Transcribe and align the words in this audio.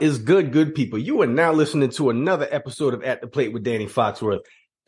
Is 0.00 0.18
good, 0.18 0.52
good 0.52 0.74
people? 0.74 0.98
You 0.98 1.22
are 1.22 1.26
now 1.26 1.52
listening 1.52 1.88
to 1.90 2.10
another 2.10 2.46
episode 2.50 2.92
of 2.92 3.02
At 3.02 3.22
the 3.22 3.26
Plate 3.26 3.52
with 3.52 3.62
Danny 3.62 3.86
Foxworth. 3.86 4.40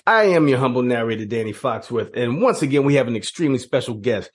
I 0.06 0.24
am 0.24 0.48
your 0.48 0.59
humble 0.59 0.83
narrator, 0.83 1.24
Danny 1.24 1.52
Foxworth, 1.52 2.10
and 2.14 2.42
once 2.42 2.60
again, 2.60 2.84
we 2.84 2.95
have 2.96 3.09
an 3.09 3.16
extremely 3.16 3.59
special 3.59 3.95
guest. 3.95 4.30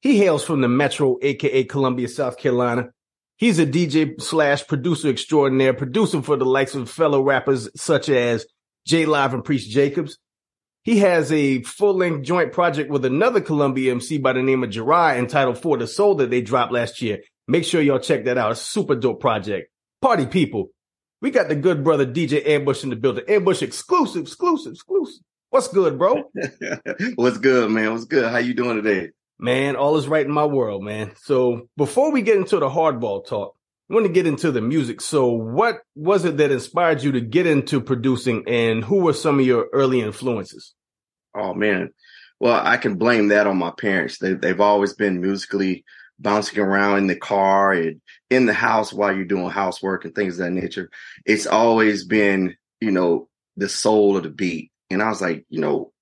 He 0.00 0.18
hails 0.18 0.44
from 0.44 0.60
the 0.60 0.68
Metro, 0.68 1.18
aka 1.22 1.64
Columbia, 1.64 2.08
South 2.08 2.38
Carolina. 2.38 2.90
He's 3.36 3.58
a 3.58 3.66
DJ 3.66 4.20
slash 4.20 4.66
producer 4.66 5.08
extraordinaire, 5.08 5.74
producing 5.74 6.22
for 6.22 6.36
the 6.36 6.44
likes 6.44 6.74
of 6.74 6.88
fellow 6.88 7.20
rappers 7.20 7.68
such 7.74 8.08
as 8.08 8.46
J 8.86 9.06
Live 9.06 9.34
and 9.34 9.44
Priest 9.44 9.70
Jacobs. 9.70 10.18
He 10.84 10.98
has 10.98 11.32
a 11.32 11.62
full 11.62 11.96
length 11.96 12.24
joint 12.24 12.52
project 12.52 12.90
with 12.90 13.04
another 13.04 13.40
Columbia 13.40 13.92
MC 13.92 14.18
by 14.18 14.34
the 14.34 14.42
name 14.42 14.62
of 14.62 14.70
Jirai 14.70 15.18
entitled 15.18 15.58
For 15.58 15.78
the 15.78 15.86
Soul 15.86 16.16
that 16.16 16.30
they 16.30 16.42
dropped 16.42 16.72
last 16.72 17.02
year. 17.02 17.20
Make 17.48 17.64
sure 17.64 17.82
y'all 17.82 17.98
check 17.98 18.24
that 18.26 18.38
out. 18.38 18.52
A 18.52 18.56
super 18.56 18.94
dope 18.94 19.20
project. 19.20 19.71
Party 20.02 20.26
people. 20.26 20.70
We 21.20 21.30
got 21.30 21.48
the 21.48 21.54
good 21.54 21.84
brother 21.84 22.04
DJ 22.04 22.44
Ambush 22.44 22.82
in 22.82 22.90
the 22.90 22.96
building. 22.96 23.24
Ambush 23.28 23.62
exclusive, 23.62 24.22
exclusive, 24.22 24.72
exclusive. 24.72 25.22
What's 25.50 25.68
good, 25.68 25.96
bro? 25.96 26.24
What's 27.14 27.38
good, 27.38 27.70
man? 27.70 27.92
What's 27.92 28.06
good? 28.06 28.28
How 28.28 28.38
you 28.38 28.52
doing 28.52 28.82
today? 28.82 29.10
Man, 29.38 29.76
all 29.76 29.96
is 29.96 30.08
right 30.08 30.26
in 30.26 30.32
my 30.32 30.44
world, 30.44 30.82
man. 30.82 31.12
So 31.22 31.68
before 31.76 32.10
we 32.10 32.22
get 32.22 32.36
into 32.36 32.58
the 32.58 32.68
hardball 32.68 33.24
talk, 33.24 33.54
I 33.88 33.94
want 33.94 34.06
to 34.06 34.12
get 34.12 34.26
into 34.26 34.50
the 34.50 34.60
music. 34.60 35.00
So 35.00 35.28
what 35.28 35.82
was 35.94 36.24
it 36.24 36.36
that 36.38 36.50
inspired 36.50 37.04
you 37.04 37.12
to 37.12 37.20
get 37.20 37.46
into 37.46 37.80
producing 37.80 38.42
and 38.48 38.82
who 38.82 39.02
were 39.02 39.12
some 39.12 39.38
of 39.38 39.46
your 39.46 39.68
early 39.72 40.00
influences? 40.00 40.74
Oh 41.32 41.54
man. 41.54 41.92
Well, 42.40 42.60
I 42.60 42.76
can 42.76 42.96
blame 42.96 43.28
that 43.28 43.46
on 43.46 43.56
my 43.56 43.70
parents. 43.70 44.18
They, 44.18 44.32
they've 44.32 44.60
always 44.60 44.94
been 44.94 45.20
musically 45.20 45.84
bouncing 46.18 46.58
around 46.58 46.98
in 46.98 47.06
the 47.06 47.16
car 47.16 47.72
and 47.72 48.00
in 48.32 48.46
the 48.46 48.52
house 48.52 48.92
while 48.92 49.14
you're 49.14 49.24
doing 49.24 49.50
housework 49.50 50.04
and 50.04 50.14
things 50.14 50.38
of 50.38 50.46
that 50.46 50.52
nature. 50.52 50.90
It's 51.26 51.46
always 51.46 52.04
been, 52.04 52.56
you 52.80 52.90
know, 52.90 53.28
the 53.56 53.68
soul 53.68 54.16
of 54.16 54.22
the 54.22 54.30
beat. 54.30 54.70
And 54.90 55.02
I 55.02 55.08
was 55.08 55.20
like, 55.20 55.44
you 55.48 55.60
know, 55.60 55.92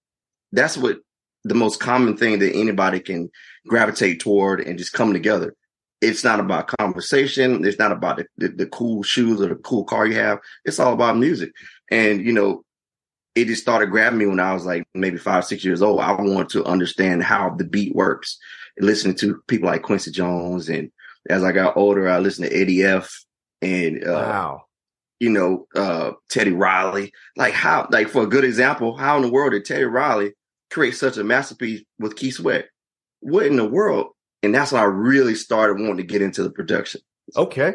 that's 0.53 0.77
what 0.77 0.99
the 1.45 1.55
most 1.55 1.81
common 1.81 2.17
thing 2.17 2.39
that 2.39 2.55
anybody 2.55 3.01
can 3.01 3.31
gravitate 3.67 4.21
toward 4.21 4.61
and 4.61 4.79
just 4.79 4.93
come 4.93 5.13
together. 5.13 5.55
It's 6.01 6.25
not 6.25 6.41
about 6.41 6.73
conversation. 6.79 7.65
It's 7.65 7.79
not 7.79 7.93
about 7.93 8.19
the, 8.19 8.27
the, 8.39 8.49
the 8.49 8.67
cool 8.67 9.03
shoes 9.03 9.41
or 9.41 9.49
the 9.49 9.57
cool 9.57 9.85
car 9.85 10.07
you 10.07 10.15
have. 10.15 10.39
It's 10.65 10.79
all 10.79 10.93
about 10.93 11.19
music. 11.19 11.53
And, 11.91 12.25
you 12.25 12.33
know, 12.33 12.65
it 13.35 13.47
just 13.47 13.63
started 13.63 13.91
grabbing 13.91 14.19
me 14.19 14.27
when 14.27 14.41
I 14.41 14.55
was 14.55 14.65
like 14.65 14.85
maybe 14.95 15.19
five, 15.19 15.45
six 15.45 15.65
years 15.65 15.83
old. 15.83 16.01
I 16.01 16.13
wanted 16.13 16.49
to 16.51 16.65
understand 16.65 17.23
how 17.23 17.51
the 17.51 17.65
beat 17.65 17.95
works. 17.95 18.39
Listening 18.79 19.15
to 19.17 19.43
people 19.47 19.69
like 19.69 19.83
Quincy 19.83 20.11
Jones, 20.11 20.69
and 20.69 20.91
as 21.29 21.43
I 21.45 21.53
got 21.53 21.77
older, 21.77 22.09
I 22.09 22.19
listened 22.19 22.49
to 22.51 22.57
Eddie 22.57 22.83
F. 22.83 23.13
and 23.63 24.03
uh, 24.07 24.13
Wow. 24.13 24.63
you 25.19 25.31
know 25.31 25.67
uh, 25.75 26.13
Teddy 26.31 26.53
Riley. 26.53 27.13
Like 27.37 27.53
how, 27.55 27.87
like 27.91 28.09
for 28.09 28.23
a 28.23 28.27
good 28.29 28.45
example, 28.45 28.97
how 28.97 29.17
in 29.17 29.23
the 29.23 29.31
world 29.31 29.53
did 29.53 29.65
Teddy 29.65 29.85
Riley 29.85 30.33
create 30.71 30.97
such 30.97 31.17
a 31.19 31.25
masterpiece 31.25 31.83
with 31.99 32.17
Keith 32.17 32.35
Sweat? 32.35 32.67
What 33.21 33.47
in 33.47 33.57
the 33.57 33.69
world? 33.69 34.09
And 34.43 34.55
that's 34.55 34.73
when 34.73 34.81
I 34.81 34.87
really 34.87 35.35
started 35.35 35.75
wanting 35.79 35.99
to 35.99 36.03
get 36.05 36.23
into 36.23 36.43
the 36.43 36.51
production. 36.51 37.03
Okay. 37.37 37.75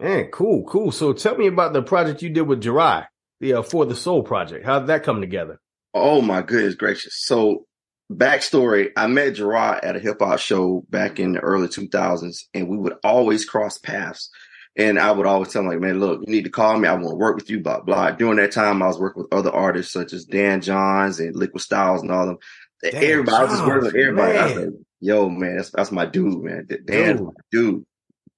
Man, 0.00 0.26
cool, 0.32 0.64
cool. 0.64 0.92
So 0.92 1.12
tell 1.12 1.36
me 1.36 1.46
about 1.46 1.72
the 1.72 1.82
project 1.82 2.22
you 2.22 2.30
did 2.30 2.42
with 2.42 2.62
Jirai, 2.62 3.06
the 3.40 3.54
uh, 3.54 3.62
For 3.62 3.84
the 3.86 3.96
Soul 3.96 4.22
project. 4.22 4.64
How 4.64 4.78
did 4.78 4.88
that 4.88 5.02
come 5.04 5.20
together? 5.20 5.58
Oh 5.94 6.20
my 6.20 6.42
goodness 6.42 6.74
gracious. 6.74 7.14
So 7.18 7.64
backstory, 8.12 8.90
I 8.96 9.06
met 9.06 9.34
Gerard 9.34 9.84
at 9.84 9.96
a 9.96 10.00
hip 10.00 10.18
hop 10.20 10.38
show 10.38 10.84
back 10.88 11.20
in 11.20 11.32
the 11.32 11.40
early 11.40 11.68
2000s 11.68 12.44
and 12.54 12.68
we 12.68 12.76
would 12.76 12.94
always 13.04 13.44
cross 13.44 13.78
paths. 13.78 14.30
And 14.76 14.98
I 14.98 15.10
would 15.10 15.26
always 15.26 15.48
tell 15.48 15.62
him 15.62 15.68
like, 15.68 15.80
man, 15.80 15.98
look, 15.98 16.20
you 16.24 16.32
need 16.32 16.44
to 16.44 16.50
call 16.50 16.78
me. 16.78 16.86
I 16.86 16.94
want 16.94 17.08
to 17.08 17.14
work 17.16 17.34
with 17.34 17.50
you, 17.50 17.60
blah, 17.60 17.80
blah. 17.80 18.12
During 18.12 18.36
that 18.36 18.52
time, 18.52 18.80
I 18.80 18.86
was 18.86 18.98
working 18.98 19.24
with 19.24 19.32
other 19.34 19.50
artists 19.50 19.92
such 19.92 20.12
as 20.12 20.24
Dan 20.24 20.60
Johns 20.60 21.18
and 21.18 21.34
Liquid 21.34 21.62
Styles 21.62 22.02
and 22.02 22.12
all 22.12 22.26
them. 22.26 22.38
Dan 22.82 22.94
everybody, 22.94 23.36
I 23.36 23.42
was 23.42 23.52
just 23.52 23.66
working 23.66 23.84
with 23.84 23.94
Johns, 23.94 24.02
everybody. 24.02 24.38
I 24.38 24.46
was 24.46 24.56
like, 24.56 24.74
yo, 25.00 25.28
man, 25.28 25.56
that's, 25.56 25.70
that's 25.70 25.90
my 25.90 26.06
dude, 26.06 26.44
man. 26.44 26.68
Dan's 26.84 27.18
Dude. 27.18 27.26
my 27.26 27.32
dude. 27.50 27.84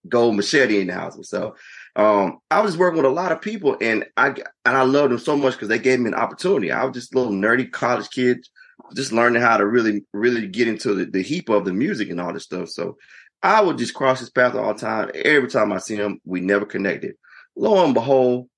Gold 0.08 0.36
machete 0.36 0.80
in 0.80 0.86
the 0.86 0.94
house. 0.94 1.18
So, 1.28 1.56
um, 1.94 2.38
I 2.50 2.62
was 2.62 2.78
working 2.78 2.96
with 2.96 3.04
a 3.04 3.14
lot 3.14 3.32
of 3.32 3.42
people 3.42 3.76
and 3.78 4.06
I, 4.16 4.28
and 4.28 4.46
I 4.64 4.82
loved 4.84 5.12
them 5.12 5.18
so 5.18 5.36
much 5.36 5.52
because 5.52 5.68
they 5.68 5.78
gave 5.78 6.00
me 6.00 6.08
an 6.08 6.14
opportunity. 6.14 6.72
I 6.72 6.84
was 6.84 6.94
just 6.94 7.14
a 7.14 7.18
little 7.18 7.34
nerdy 7.34 7.70
college 7.70 8.08
kid, 8.08 8.46
just 8.94 9.12
learning 9.12 9.42
how 9.42 9.56
to 9.56 9.66
really, 9.66 10.04
really 10.12 10.46
get 10.46 10.68
into 10.68 10.94
the, 10.94 11.04
the 11.04 11.22
heap 11.22 11.48
of 11.48 11.64
the 11.64 11.72
music 11.72 12.10
and 12.10 12.20
all 12.20 12.32
this 12.32 12.44
stuff. 12.44 12.68
So 12.68 12.96
I 13.42 13.60
would 13.60 13.78
just 13.78 13.94
cross 13.94 14.20
his 14.20 14.30
path 14.30 14.54
all 14.54 14.74
the 14.74 14.80
time. 14.80 15.10
Every 15.14 15.48
time 15.48 15.72
I 15.72 15.78
see 15.78 15.96
him, 15.96 16.20
we 16.24 16.40
never 16.40 16.66
connected. 16.66 17.14
Lo 17.56 17.84
and 17.84 17.94
behold, 17.94 18.48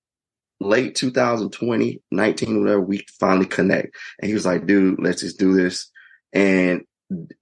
late 0.60 0.94
2020, 0.94 2.02
19, 2.10 2.60
whatever, 2.60 2.80
we 2.80 3.04
finally 3.18 3.46
connect. 3.46 3.96
And 4.20 4.28
he 4.28 4.34
was 4.34 4.46
like, 4.46 4.66
dude, 4.66 5.00
let's 5.00 5.22
just 5.22 5.38
do 5.38 5.54
this. 5.54 5.90
And 6.32 6.82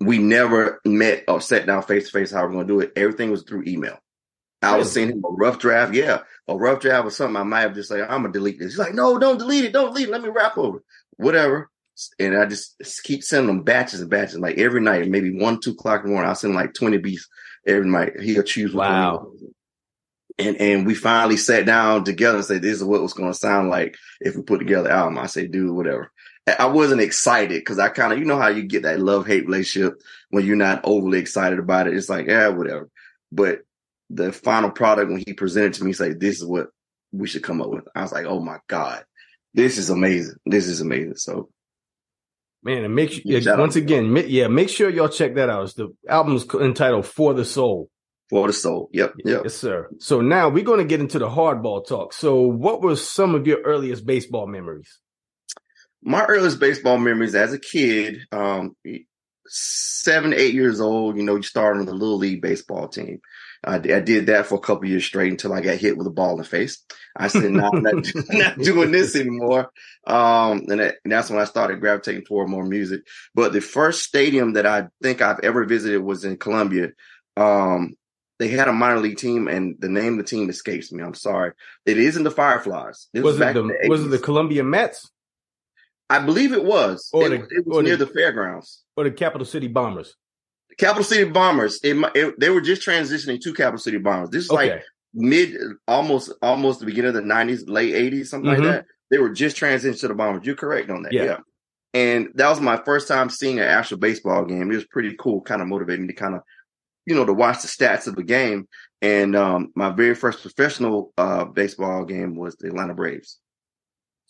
we 0.01 0.19
never 0.19 0.81
met 0.85 1.25
or 1.29 1.41
sat 1.41 1.67
down 1.67 1.83
face 1.83 2.07
to 2.07 2.13
face 2.13 2.31
how 2.31 2.45
we're 2.45 2.53
going 2.53 2.67
to 2.67 2.73
do 2.73 2.81
it. 2.81 2.93
Everything 2.97 3.31
was 3.31 3.43
through 3.43 3.65
email. 3.67 3.99
I 4.63 4.77
was 4.77 4.93
sending 4.93 5.17
him 5.17 5.25
a 5.25 5.33
rough 5.33 5.59
draft. 5.59 5.95
Yeah, 5.95 6.21
a 6.47 6.57
rough 6.57 6.81
draft 6.81 7.07
or 7.07 7.11
something. 7.11 7.37
I 7.37 7.45
might 7.45 7.61
have 7.61 7.75
just 7.75 7.91
like, 7.91 8.03
I'm 8.03 8.23
gonna 8.23 8.33
delete 8.33 8.59
this. 8.59 8.73
He's 8.73 8.79
like, 8.79 8.95
no, 8.95 9.19
don't 9.19 9.39
delete 9.39 9.65
it. 9.65 9.73
Don't 9.73 9.89
delete 9.89 10.09
it. 10.09 10.13
Let 10.13 10.23
me 10.23 10.29
rap 10.29 10.59
over 10.59 10.79
it. 10.79 10.85
Whatever. 11.17 11.71
And 12.19 12.37
I 12.37 12.47
just 12.47 12.77
keep 13.03 13.23
sending 13.23 13.51
him 13.51 13.63
batches 13.63 14.01
and 14.01 14.11
batches. 14.11 14.39
Like 14.39 14.59
every 14.59 14.81
night, 14.81 15.09
maybe 15.09 15.37
one, 15.37 15.61
two 15.61 15.73
o'clock 15.73 16.01
in 16.01 16.07
the 16.07 16.13
morning, 16.13 16.29
I'll 16.29 16.35
send 16.35 16.55
like 16.55 16.75
20 16.75 16.99
beats 16.99 17.29
every 17.67 17.89
night. 17.89 18.21
He'll 18.21 18.43
choose 18.43 18.75
one 18.75 18.89
Wow. 18.89 19.33
And 20.39 20.57
and 20.57 20.87
we 20.87 20.95
finally 20.95 21.37
sat 21.37 21.67
down 21.67 22.05
together 22.05 22.37
and 22.39 22.45
said, 22.47 22.63
this 22.63 22.77
is 22.77 22.85
what 22.85 23.03
was 23.03 23.13
gonna 23.13 23.35
sound 23.35 23.69
like 23.69 23.97
if 24.21 24.37
we 24.37 24.43
put 24.43 24.59
together 24.59 24.89
an 24.89 24.97
album. 24.97 25.19
I 25.19 25.27
say, 25.27 25.47
dude, 25.47 25.71
whatever. 25.75 26.11
I- 26.59 26.67
wasn't 26.67 27.03
excited 27.03 27.61
because 27.61 27.79
I 27.79 27.91
kind 27.91 28.13
of, 28.13 28.19
you 28.19 28.25
know 28.25 28.39
how 28.39 28.49
you 28.49 28.63
get 28.63 28.83
that 28.85 29.01
love 29.01 29.27
hate 29.27 29.45
relationship 29.47 30.01
when 30.31 30.47
you're 30.47 30.57
not 30.57 30.81
overly 30.85 31.19
excited 31.19 31.59
about 31.59 31.87
it. 31.87 31.95
It's 31.95 32.09
like, 32.09 32.27
yeah, 32.27 32.49
whatever. 32.49 32.89
But 33.31 33.61
the 34.09 34.33
final 34.33 34.71
product 34.71 35.11
when 35.11 35.23
he 35.25 35.33
presented 35.33 35.75
to 35.75 35.85
me, 35.85 35.91
he 35.91 35.95
said, 35.95 36.19
"This 36.21 36.39
is 36.39 36.45
what 36.45 36.69
we 37.13 37.29
should 37.29 37.43
come 37.45 37.63
up 37.63 37.71
with." 37.71 37.85
I 37.95 38.03
was 38.03 38.13
like, 38.13 38.27
"Oh 38.27 38.41
my 38.41 38.59
god, 38.69 39.05
this 39.55 39.79
is 39.79 39.89
amazing! 39.91 40.37
This 40.45 40.67
is 40.67 40.81
amazing!" 40.81 41.17
So 41.17 41.51
Man, 42.63 42.85
and 42.85 42.95
make 42.95 43.11
sure, 43.13 43.23
Yeah, 43.25 43.57
once 43.57 43.77
again, 43.77 44.13
ma- 44.13 44.21
yeah, 44.21 44.49
make 44.49 44.69
sure 44.69 44.91
y'all 44.91 45.09
check 45.09 45.35
that 45.37 45.49
out. 45.49 45.65
It's 45.65 45.75
the 45.75 45.89
album's 46.09 46.45
entitled 46.55 47.07
For 47.07 47.33
the 47.33 47.45
Soul. 47.45 47.89
for 48.29 48.47
the 48.47 48.53
soul, 48.53 48.89
yep, 48.93 49.15
yep. 49.25 49.41
Yes, 49.45 49.55
sir. 49.55 49.89
So 49.99 50.21
now 50.21 50.49
we're 50.51 50.63
going 50.65 50.79
to 50.79 50.85
get 50.85 51.01
into 51.01 51.19
the 51.19 51.29
hardball 51.29 51.85
talk. 51.87 52.13
So 52.13 52.43
what 52.43 52.81
were 52.83 52.95
some 52.97 53.35
of 53.35 53.47
your 53.47 53.61
earliest 53.63 54.07
baseball 54.07 54.47
memories? 54.47 54.99
My 56.03 56.25
earliest 56.27 56.61
baseball 56.61 56.99
memories 56.99 57.35
as 57.35 57.53
a 57.53 57.59
kid, 57.59 58.19
um, 58.31 58.77
seven, 59.47 60.33
eight 60.33 60.55
years 60.55 60.81
old. 60.81 61.17
You 61.17 61.25
know, 61.25 61.37
you 61.37 61.43
started 61.43 61.81
on 61.81 61.87
the 61.87 61.93
little 61.93 62.19
league 62.19 62.41
baseball 62.41 62.87
team. 62.89 63.21
I, 63.63 63.75
I 63.77 64.01
did 64.01 64.27
that 64.27 64.47
for 64.47 64.55
a 64.55 64.61
couple 64.61 64.89
years 64.89 65.05
straight 65.05 65.31
until 65.31 65.53
I 65.53 65.61
got 65.61 65.77
hit 65.77 65.97
with 65.99 66.07
a 66.07 66.11
ball 66.11 66.33
in 66.33 66.39
the 66.39 66.45
face. 66.45 66.83
I 67.17 67.29
said, 67.29 67.51
"No, 67.51 67.71
I'm 67.73 67.83
not, 67.83 68.07
not 68.31 68.59
doing 68.59 68.91
this 68.91 69.15
anymore." 69.17 69.71
Um, 70.07 70.65
and, 70.69 70.81
that, 70.81 70.95
and 71.05 71.13
that's 71.13 71.29
when 71.31 71.39
I 71.41 71.45
started 71.45 71.81
gravitating 71.81 72.25
toward 72.25 72.49
more 72.49 72.65
music. 72.65 73.03
But 73.35 73.53
the 73.53 73.61
first 73.61 74.03
stadium 74.03 74.55
that 74.55 74.67
I 74.67 74.89
think 75.03 75.21
I've 75.21 75.41
ever 75.41 75.65
visited 75.65 76.01
was 76.03 76.25
in 76.25 76.37
Columbia. 76.39 76.91
Um, 77.37 77.97
they 78.39 78.49
had 78.49 78.69
a 78.69 78.73
minor 78.73 79.01
league 79.01 79.19
team, 79.19 79.47
and 79.49 79.77
the 79.79 79.91
name 79.91 80.15
of 80.19 80.25
the 80.25 80.31
team 80.31 80.49
escapes 80.49 80.91
me. 80.91 81.03
I'm 81.03 81.13
sorry. 81.15 81.53
It 81.85 81.99
isn't 81.99 82.23
the 82.25 82.31
Fireflies. 82.31 83.09
This 83.13 83.23
Was 83.23 83.37
it 83.37 83.41
back 83.41 83.55
the, 83.55 83.77
was 83.89 84.05
it 84.07 84.09
the 84.09 84.19
Columbia 84.19 84.65
Mets 84.65 85.11
I 86.09 86.19
believe 86.19 86.53
it 86.53 86.65
was. 86.65 87.09
Or 87.13 87.27
it, 87.27 87.29
the- 87.49 87.57
it 87.59 87.67
was 87.67 87.85
near 87.85 87.97
the- 87.97 88.07
the 88.07 88.13
fairgrounds. 88.13 88.83
or 88.97 89.05
the 89.05 89.11
Capital 89.13 89.45
City 89.47 89.69
Bombers? 89.69 90.17
Capital 90.79 91.05
City 91.05 91.25
Bombers. 91.31 91.81
It, 91.83 91.97
it, 92.15 92.39
they 92.39 92.51
were 92.51 92.61
just 92.61 92.87
transitioning 92.87 93.41
to 93.41 93.55
Capital 93.55 93.79
City 93.79 93.99
Bombers. 93.99 94.31
This 94.31 94.45
is 94.45 94.51
Okay. 94.51 94.71
like 94.75 94.83
mid, 95.15 95.57
almost, 95.89 96.33
almost 96.43 96.81
the 96.81 96.87
beginning 96.87 97.09
of 97.11 97.15
the 97.15 97.23
nineties, 97.23 97.69
late 97.69 97.95
eighties, 97.95 98.31
something 98.31 98.51
Mhm. 98.51 98.55
like 98.59 98.65
that. 98.65 98.87
They 99.11 99.19
were 99.19 99.31
just 99.31 99.57
transitioning 99.57 100.01
to 100.01 100.09
the 100.09 100.15
Bombers. 100.15 100.47
You're 100.47 100.55
correct 100.57 100.89
on 100.91 101.03
that. 101.03 101.13
Yeah. 101.13 101.25
Yeah. 101.25 101.37
And 101.93 102.29
that 102.37 102.49
was 102.49 102.61
my 102.61 102.77
first 102.85 103.09
time 103.09 103.29
seeing 103.31 103.59
an 103.59 103.65
actual 103.67 103.99
baseball 103.99 104.45
game. 104.45 104.71
It 104.71 104.75
was 104.77 104.85
pretty 104.87 105.17
cool. 105.19 105.41
Kind 105.41 105.61
of 105.61 105.67
motivating 105.69 106.03
me 106.07 106.13
to 106.13 106.19
kind 106.21 106.37
of, 106.37 106.43
you 107.07 107.17
know, 107.17 107.25
to 107.25 107.33
watch 107.33 107.63
the 107.63 107.69
stats 107.69 108.07
of 108.07 108.15
the 108.15 108.23
game. 108.23 108.69
And 109.03 109.35
um, 109.35 109.73
my 109.75 109.91
very 109.91 110.15
first 110.15 110.43
professional 110.43 111.13
uh, 111.19 111.47
baseball 111.47 112.05
game 112.05 112.37
was 112.37 112.55
the 112.57 112.69
Atlanta 112.69 112.95
Braves. 112.95 113.41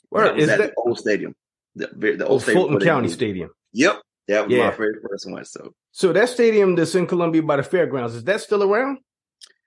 Where 0.08 0.34
is 0.36 0.48
at 0.48 0.58
that? 0.58 0.70
the 0.70 0.74
old 0.76 0.98
stadium. 0.98 1.34
The, 1.74 1.88
the 2.16 2.24
Oh, 2.26 2.30
old 2.30 2.42
stadium. 2.42 2.62
Fulton 2.68 2.80
County. 2.80 3.08
Stadium. 3.08 3.50
Yep. 3.74 4.00
That 4.28 4.46
was 4.48 4.56
Yeah. 4.56 4.70
my 4.70 4.76
very 4.76 4.94
first 5.08 5.30
one. 5.30 5.44
So 5.44 5.74
So 5.92 6.12
that 6.12 6.28
stadium 6.28 6.76
that's 6.76 6.94
in 6.94 7.06
Columbia 7.06 7.42
by 7.42 7.56
the 7.56 7.62
fairgrounds, 7.62 8.14
is 8.14 8.24
that 8.24 8.40
still 8.40 8.62
around? 8.62 8.98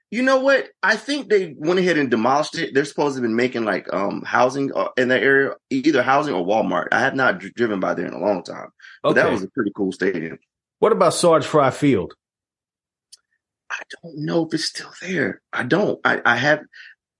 You 0.09 0.21
know 0.21 0.39
what? 0.39 0.69
I 0.83 0.95
think 0.95 1.29
they 1.29 1.55
went 1.57 1.79
ahead 1.79 1.97
and 1.97 2.09
demolished 2.11 2.57
it. 2.57 2.73
They're 2.73 2.85
supposed 2.85 3.15
to 3.15 3.21
have 3.21 3.23
been 3.23 3.35
making 3.35 3.65
like 3.65 3.91
um 3.91 4.21
housing 4.25 4.71
uh, 4.73 4.89
in 4.95 5.07
that 5.07 5.23
area, 5.23 5.55
either 5.71 6.03
housing 6.03 6.35
or 6.35 6.45
Walmart. 6.45 6.89
I 6.91 6.99
have 6.99 7.15
not 7.15 7.39
driven 7.39 7.79
by 7.79 7.95
there 7.95 8.05
in 8.05 8.13
a 8.13 8.19
long 8.19 8.43
time, 8.43 8.67
but 9.01 9.11
Okay. 9.11 9.21
that 9.23 9.31
was 9.31 9.43
a 9.43 9.49
pretty 9.49 9.71
cool 9.75 9.91
stadium. 9.91 10.37
what 10.79 10.91
about 10.91 11.15
Sarge 11.15 11.45
Frye 11.45 11.71
Field? 11.71 12.13
I 13.71 13.79
don't 14.03 14.19
know 14.19 14.45
if 14.45 14.53
it's 14.53 14.65
still 14.65 14.91
there. 15.01 15.41
I 15.51 15.63
don't. 15.63 15.99
I, 16.05 16.21
I 16.23 16.35
have. 16.35 16.61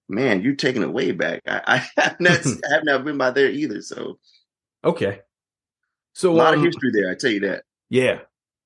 Man, 0.08 0.44
you're 0.44 0.56
taking 0.56 0.84
it 0.84 0.94
way 0.94 1.12
back. 1.14 1.42
I, 1.48 1.62
I 1.66 2.02
have 2.02 2.20
not. 2.20 2.46
I 2.46 2.74
have 2.74 2.84
not 2.84 3.04
been 3.06 3.18
by 3.18 3.32
there 3.32 3.50
either. 3.50 3.82
So 3.82 4.20
okay. 4.84 5.22
So 6.14 6.32
a 6.32 6.36
lot 6.36 6.54
um, 6.54 6.60
of 6.60 6.66
history 6.66 6.92
there. 6.94 7.10
I 7.10 7.16
tell 7.16 7.32
you 7.32 7.40
that. 7.42 7.64
Yeah, 7.90 8.20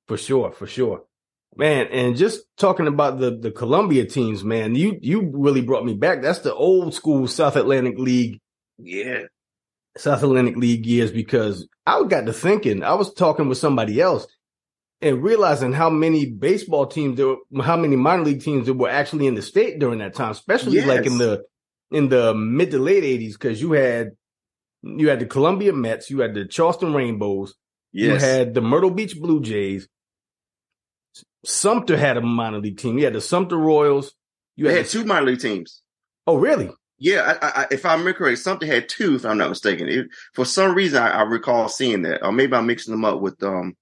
for 0.08 0.18
sure, 0.18 0.52
for 0.52 0.68
sure. 0.68 1.04
Man, 1.56 1.88
and 1.88 2.16
just 2.16 2.42
talking 2.58 2.88
about 2.88 3.20
the 3.20 3.32
the 3.36 3.52
Columbia 3.52 4.06
teams, 4.06 4.44
man, 4.44 4.76
you 4.76 4.98
you 5.02 5.32
really 5.34 5.62
brought 5.62 5.86
me 5.86 5.94
back. 5.96 6.22
That's 6.22 6.40
the 6.40 6.54
old 6.54 6.94
school 6.94 7.28
South 7.28 7.56
Atlantic 7.56 7.98
League. 7.98 8.40
Yeah. 8.78 9.24
South 9.98 10.22
Atlantic 10.22 10.56
League 10.58 10.86
years 10.86 11.12
because 11.12 11.68
I 11.88 12.04
got 12.04 12.28
to 12.28 12.34
thinking, 12.34 12.84
I 12.84 12.94
was 12.94 13.12
talking 13.14 13.48
with 13.48 13.58
somebody 13.58 14.00
else 14.00 14.28
and 15.02 15.24
realizing 15.24 15.74
how 15.74 15.90
many 15.90 16.28
baseball 16.30 16.86
teams 16.86 17.18
there 17.18 17.28
were, 17.28 17.64
how 17.64 17.76
many 17.78 17.96
minor 17.96 18.24
league 18.26 18.44
teams 18.44 18.68
that 18.68 18.76
were 18.76 18.90
actually 18.90 19.26
in 19.26 19.34
the 19.34 19.42
state 19.42 19.80
during 19.80 20.00
that 20.00 20.14
time, 20.14 20.32
especially 20.32 20.76
Yes. 20.76 20.88
like 20.88 21.06
in 21.08 21.18
the 21.18 21.44
in 21.90 22.10
the 22.10 22.36
mid 22.36 22.70
to 22.72 22.78
late 22.80 23.04
eighties, 23.04 23.36
because 23.36 23.60
you 23.60 23.72
had 23.72 24.12
you 24.84 25.10
had 25.10 25.20
the 25.20 25.26
Columbia 25.26 25.74
Mets, 25.74 26.12
you 26.12 26.20
had 26.20 26.36
the 26.36 26.46
Charleston 26.46 26.94
Rainbows, 26.94 27.56
Yes. 27.92 28.22
you 28.22 28.28
had 28.28 28.54
the 28.54 28.62
Myrtle 28.62 28.92
Beach 28.92 29.20
Blue 29.20 29.42
Jays. 29.42 29.88
Sumter 31.46 31.98
had 31.98 32.18
a 32.18 32.22
minor 32.22 32.60
league 32.60 32.78
team. 32.78 32.98
You 32.98 33.06
had 33.06 33.14
the 33.14 33.22
Sumter 33.22 33.58
Royals. 33.58 34.14
You 34.56 34.66
they 34.66 34.72
had, 34.72 34.78
had 34.78 34.86
the- 34.88 34.92
two 34.92 35.06
minor 35.06 35.26
league 35.28 35.40
teams. 35.40 35.82
Oh, 36.26 36.36
really? 36.38 36.70
Yeah, 37.00 37.38
I, 37.42 37.62
I, 37.62 37.68
if 37.70 37.86
I 37.86 37.92
remember 37.92 38.14
correctly, 38.14 38.36
something 38.38 38.68
had 38.68 38.90
two. 38.90 39.16
If 39.16 39.26
I'm 39.26 39.38
not 39.38 39.50
mistaken, 39.50 39.88
it, 39.88 40.08
for 40.34 40.46
some 40.46 40.74
reason 40.74 41.02
I, 41.02 41.10
I 41.10 41.22
recall 41.22 41.70
seeing 41.70 42.02
that, 42.02 42.26
or 42.26 42.32
maybe 42.32 42.56
I'm 42.56 42.66
mixing 42.66 42.92
them 42.92 43.06
up 43.06 43.22
with 43.22 43.42
um 43.44 43.76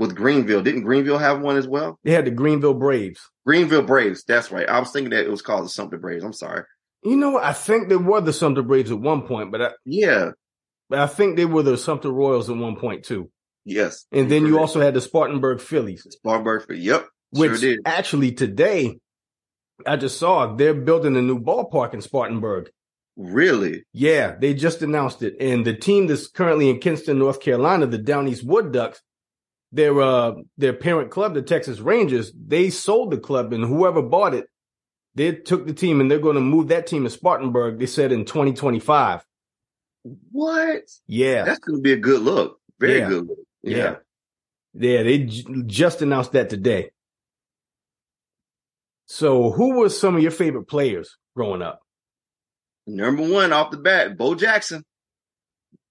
with 0.00 0.16
Greenville. 0.16 0.62
Didn't 0.62 0.82
Greenville 0.82 1.18
have 1.18 1.40
one 1.40 1.56
as 1.56 1.68
well? 1.68 2.00
They 2.02 2.10
had 2.10 2.24
the 2.24 2.30
Greenville 2.32 2.74
Braves. 2.74 3.20
Greenville 3.46 3.82
Braves. 3.82 4.24
That's 4.26 4.50
right. 4.50 4.68
I 4.68 4.80
was 4.80 4.90
thinking 4.90 5.10
that 5.10 5.24
it 5.24 5.30
was 5.30 5.42
called 5.42 5.64
the 5.64 5.68
Sumter 5.68 5.96
Braves. 5.98 6.24
I'm 6.24 6.32
sorry. 6.32 6.64
You 7.04 7.16
know, 7.16 7.38
I 7.38 7.52
think 7.52 7.88
they 7.88 7.96
were 7.96 8.20
the 8.20 8.32
Sumter 8.32 8.62
Braves 8.62 8.90
at 8.90 8.98
one 8.98 9.22
point, 9.28 9.52
but 9.52 9.62
I, 9.62 9.70
Yeah. 9.86 10.30
but 10.88 10.98
I 10.98 11.06
think 11.06 11.36
they 11.36 11.44
were 11.46 11.62
the 11.62 11.78
Sumter 11.78 12.10
Royals 12.10 12.50
at 12.50 12.56
one 12.56 12.74
point 12.76 13.04
too. 13.04 13.30
Yes. 13.70 14.06
And 14.12 14.30
then 14.30 14.42
you 14.42 14.50
Correct. 14.52 14.60
also 14.60 14.80
had 14.80 14.94
the 14.94 15.00
Spartanburg 15.00 15.60
Phillies, 15.60 16.06
Spartanburg. 16.10 16.64
Yep. 16.70 17.06
which 17.30 17.50
sure 17.52 17.58
did. 17.60 17.80
actually 17.84 18.32
today 18.32 18.96
I 19.86 19.96
just 19.96 20.18
saw 20.18 20.54
they're 20.54 20.74
building 20.74 21.16
a 21.16 21.22
new 21.22 21.38
ballpark 21.40 21.94
in 21.94 22.02
Spartanburg. 22.02 22.70
Really? 23.16 23.84
Yeah, 23.92 24.34
they 24.38 24.52
just 24.54 24.82
announced 24.82 25.22
it. 25.22 25.34
And 25.40 25.64
the 25.64 25.74
team 25.74 26.06
that's 26.06 26.26
currently 26.28 26.68
in 26.68 26.80
Kinston, 26.80 27.18
North 27.18 27.40
Carolina, 27.40 27.86
the 27.86 27.98
Down 27.98 28.28
East 28.28 28.44
Wood 28.44 28.72
Ducks, 28.72 29.00
their 29.72 30.00
uh 30.00 30.32
their 30.58 30.72
parent 30.72 31.10
club, 31.10 31.34
the 31.34 31.42
Texas 31.42 31.78
Rangers, 31.80 32.32
they 32.34 32.70
sold 32.70 33.10
the 33.12 33.18
club 33.18 33.52
and 33.52 33.64
whoever 33.64 34.02
bought 34.02 34.34
it, 34.34 34.46
they 35.14 35.32
took 35.32 35.66
the 35.66 35.72
team 35.74 36.00
and 36.00 36.10
they're 36.10 36.18
going 36.18 36.34
to 36.36 36.40
move 36.42 36.68
that 36.68 36.86
team 36.86 37.04
to 37.04 37.10
Spartanburg, 37.10 37.78
they 37.78 37.86
said 37.86 38.10
in 38.12 38.24
2025. 38.24 39.24
What? 40.32 40.82
Yeah. 41.06 41.44
That's 41.44 41.58
going 41.60 41.78
to 41.78 41.82
be 41.82 41.92
a 41.92 41.96
good 41.96 42.22
look. 42.22 42.58
Very 42.78 42.98
Yeah. 43.00 43.08
good 43.08 43.26
look. 43.28 43.38
Yeah. 43.62 43.96
Yeah, 44.74 45.02
they 45.02 45.18
j- 45.24 45.44
just 45.66 46.00
announced 46.02 46.32
that 46.32 46.48
today. 46.50 46.90
So, 49.06 49.50
who 49.50 49.78
were 49.78 49.88
some 49.88 50.16
of 50.16 50.22
your 50.22 50.30
favorite 50.30 50.66
players 50.68 51.16
growing 51.34 51.62
up? 51.62 51.80
Number 52.86 53.22
one 53.28 53.52
off 53.52 53.70
the 53.70 53.76
bat, 53.78 54.16
Bo 54.16 54.34
Jackson. 54.34 54.84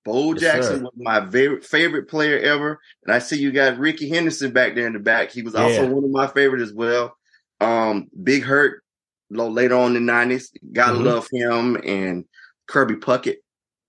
Bo 0.05 0.31
Yes, 0.33 0.41
Jackson 0.41 0.77
sir. 0.77 0.83
was 0.83 0.93
my 0.95 1.29
favorite 1.29 1.65
favorite 1.65 2.07
player 2.09 2.39
ever. 2.39 2.79
And 3.05 3.13
I 3.13 3.19
see 3.19 3.37
you 3.39 3.51
got 3.51 3.77
Rickey 3.77 4.09
Henderson 4.09 4.51
back 4.53 4.73
there 4.75 4.87
in 4.87 4.93
the 4.93 4.99
back. 4.99 5.31
He 5.31 5.41
was 5.41 5.55
also 5.55 5.83
Yeah. 5.83 5.89
one 5.89 6.03
of 6.05 6.09
my 6.09 6.27
favorite 6.27 6.61
as 6.61 6.73
well. 6.73 7.15
Um, 7.59 8.07
Big 8.23 8.43
Hurt 8.43 8.81
lo- 9.29 9.49
later 9.49 9.75
on 9.75 9.95
in 9.97 10.05
the 10.05 10.11
nineties. 10.11 10.51
Gotta 10.71 10.97
Mhm. 10.97 11.03
love 11.03 11.27
him 11.31 11.75
and 11.83 12.25
Kirby 12.67 12.95
Puckett. 12.95 13.37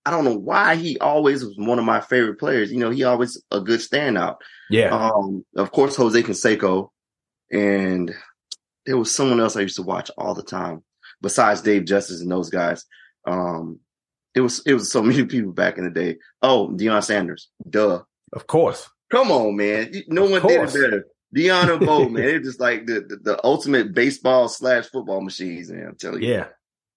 I 0.06 0.10
don't 0.10 0.24
know 0.24 0.36
why 0.36 0.76
he 0.76 0.98
always 0.98 1.44
was 1.44 1.56
one 1.58 1.78
of 1.78 1.84
my 1.84 2.00
favorite 2.00 2.38
players. 2.38 2.72
You 2.72 2.78
know, 2.78 2.90
he 2.90 3.04
always 3.04 3.42
a 3.50 3.60
good 3.60 3.80
standout. 3.80 4.36
Yeah. 4.70 4.88
Um, 4.94 5.44
of 5.56 5.72
course, 5.72 5.96
Jose 5.96 6.22
Canseco, 6.22 6.88
and 7.52 8.12
there 8.86 8.96
was 8.96 9.14
someone 9.14 9.40
else 9.40 9.56
I 9.56 9.60
used 9.60 9.76
to 9.76 9.82
watch 9.82 10.10
all 10.16 10.34
the 10.34 10.42
time 10.42 10.82
besides 11.20 11.62
Dave 11.62 11.84
Justice 11.84 12.20
and 12.20 12.30
those 12.30 12.50
guys. 12.50 12.84
Um, 13.26 13.80
it 14.34 14.40
was 14.40 14.62
it 14.66 14.74
was 14.74 14.90
so 14.90 15.02
many 15.02 15.24
people 15.24 15.52
back 15.52 15.76
in 15.78 15.84
the 15.84 15.90
day. 15.90 16.16
Oh, 16.42 16.68
Deion 16.68 17.04
Sanders, 17.04 17.48
duh. 17.68 18.02
of 18.32 18.46
course. 18.46 18.88
Come 19.10 19.30
on, 19.32 19.56
man. 19.56 19.92
No 20.06 20.24
Of 20.24 20.30
one 20.30 20.42
did 20.42 20.60
it 20.62 20.72
better. 20.72 21.06
Deion 21.34 21.76
and 21.76 21.86
Bo, 21.86 22.04
man, 22.08 22.22
they're 22.22 22.40
just 22.40 22.60
like 22.60 22.86
the, 22.86 23.00
the 23.00 23.16
the 23.16 23.44
ultimate 23.44 23.92
baseball 23.94 24.48
slash 24.48 24.86
football 24.86 25.20
machines, 25.20 25.70
man. 25.70 25.88
I'm 25.88 25.96
telling 25.96 26.22
you. 26.22 26.30
Yeah. 26.30 26.46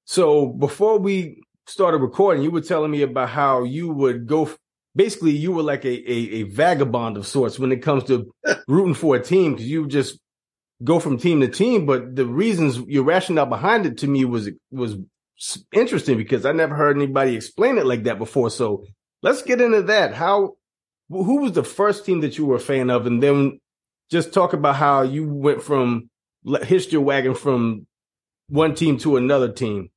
So, 0.06 0.48
before 0.48 1.00
we 1.00 1.42
started 1.65 2.00
recording, 2.00 2.44
you 2.44 2.51
were 2.51 2.62
telling 2.62 2.92
me 2.92 3.01
about 3.01 3.30
how 3.30 3.63
you 3.63 3.89
would 3.89 4.27
go. 4.27 4.50
Basically, 4.95 5.31
you 5.31 5.51
were 5.51 5.63
like 5.63 5.86
a, 5.86 6.12
a, 6.12 6.18
a 6.36 6.44
vagabond 6.44 7.18
of 7.18 7.25
sorts 7.25 7.57
when 7.57 7.71
it 7.71 7.81
comes 7.81 8.04
to 8.06 8.31
rooting 8.68 8.94
for 8.94 9.15
a 9.15 9.24
team 9.24 9.54
because 9.54 9.68
you 9.68 9.88
just 9.88 10.19
go 10.83 11.00
from 11.00 11.18
team 11.18 11.42
to 11.42 11.48
team. 11.48 11.86
But 11.86 12.15
the 12.15 12.25
reasons 12.25 12.77
your 12.88 13.04
rationale 13.04 13.45
behind 13.45 13.86
it 13.86 13.98
to 14.00 14.07
me 14.07 14.25
was 14.25 14.50
was 14.71 14.98
interesting 15.71 16.18
because 16.18 16.45
I 16.45 16.51
never 16.51 16.75
heard 16.75 16.95
anybody 16.95 17.36
explain 17.36 17.77
it 17.77 17.86
like 17.86 18.04
that 18.04 18.19
before. 18.19 18.50
So 18.50 18.86
let's 19.21 19.42
get 19.42 19.62
into 19.62 19.83
that. 19.83 20.13
How 20.13 20.54
who 21.10 21.42
was 21.42 21.54
the 21.54 21.63
first 21.63 22.06
team 22.06 22.21
that 22.21 22.38
you 22.38 22.45
were 22.45 22.56
a 22.57 22.60
fan 22.60 22.89
of, 22.89 23.06
and 23.07 23.21
then 23.21 23.60
just 24.12 24.33
talk 24.33 24.54
about 24.54 24.75
how 24.75 25.01
you 25.01 25.27
went 25.27 25.63
from 25.63 26.10
hitched 26.63 26.92
your 26.92 27.01
wagon 27.01 27.33
from 27.33 27.88
one 28.50 28.75
team 28.75 28.98
to 29.00 29.18
another 29.18 29.51
team. 29.51 29.89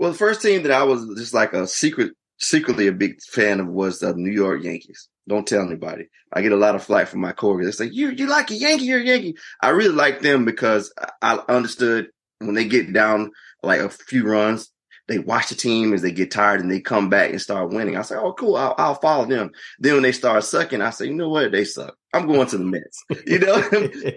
Well, 0.00 0.12
the 0.12 0.16
first 0.16 0.40
team 0.40 0.62
that 0.62 0.72
I 0.72 0.84
was 0.84 1.06
just 1.18 1.34
like 1.34 1.52
a 1.52 1.66
secret, 1.66 2.12
secretly 2.38 2.86
a 2.86 2.92
big 2.92 3.20
fan 3.20 3.60
of 3.60 3.66
was 3.66 3.98
the 3.98 4.14
New 4.14 4.30
York 4.32 4.64
Yankees. 4.64 5.10
Don't 5.28 5.46
tell 5.46 5.60
anybody. 5.60 6.08
I 6.32 6.40
get 6.40 6.52
a 6.52 6.56
lot 6.56 6.74
of 6.74 6.82
flack 6.82 7.08
from 7.08 7.20
my 7.20 7.32
coworkers. 7.32 7.76
They 7.76 7.84
say, 7.84 7.92
you, 7.92 8.08
you 8.08 8.26
like 8.26 8.50
a 8.50 8.54
Yankee, 8.54 8.86
you're 8.86 9.00
a 9.00 9.04
Yankee. 9.04 9.34
I 9.60 9.68
really 9.68 9.94
like 9.94 10.22
them 10.22 10.46
because 10.46 10.90
I 11.20 11.36
I 11.36 11.54
understood 11.54 12.08
when 12.38 12.54
they 12.54 12.64
get 12.64 12.94
down 12.94 13.32
like 13.62 13.80
a 13.80 13.90
few 13.90 14.26
runs, 14.26 14.72
they 15.10 15.18
watch 15.18 15.48
the 15.48 15.56
team 15.56 15.92
as 15.92 16.02
they 16.02 16.12
get 16.12 16.30
tired 16.30 16.60
and 16.60 16.70
they 16.70 16.78
come 16.78 17.10
back 17.10 17.30
and 17.30 17.40
start 17.40 17.70
winning. 17.70 17.96
I 17.96 18.02
say, 18.02 18.14
oh, 18.14 18.32
cool. 18.32 18.54
I'll, 18.54 18.76
I'll 18.78 18.94
follow 18.94 19.24
them. 19.24 19.50
Then 19.80 19.94
when 19.94 20.04
they 20.04 20.12
start 20.12 20.44
sucking, 20.44 20.80
I 20.80 20.90
say, 20.90 21.06
you 21.06 21.14
know 21.14 21.28
what? 21.28 21.50
They 21.50 21.64
suck. 21.64 21.96
I'm 22.14 22.28
going 22.28 22.46
to 22.46 22.58
the 22.58 22.64
Mets. 22.64 23.04
You 23.26 23.40
know, 23.40 23.60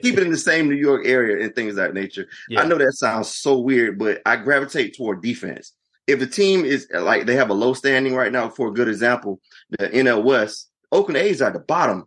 keep 0.03 0.17
it 0.17 0.23
in 0.23 0.29
the 0.29 0.37
same 0.37 0.69
New 0.69 0.75
York 0.75 1.07
area 1.07 1.43
and 1.43 1.55
things 1.55 1.71
of 1.71 1.77
that 1.77 1.95
nature. 1.95 2.27
Yeah. 2.47 2.61
I 2.61 2.67
know 2.67 2.77
that 2.77 2.93
sounds 2.93 3.33
so 3.33 3.57
weird, 3.57 3.97
but 3.97 4.21
I 4.23 4.35
gravitate 4.35 4.95
toward 4.95 5.23
defense. 5.23 5.73
If 6.05 6.19
the 6.19 6.27
team 6.27 6.63
is 6.63 6.87
like 6.93 7.25
they 7.25 7.37
have 7.37 7.49
a 7.49 7.55
low 7.55 7.73
standing 7.73 8.13
right 8.13 8.31
now, 8.31 8.49
for 8.49 8.67
a 8.67 8.73
good 8.73 8.87
example, 8.87 9.41
the 9.71 9.89
NL 9.89 10.23
West, 10.23 10.69
Oakland 10.91 11.17
A's 11.17 11.41
are 11.41 11.47
at 11.47 11.53
the 11.53 11.59
bottom 11.59 12.05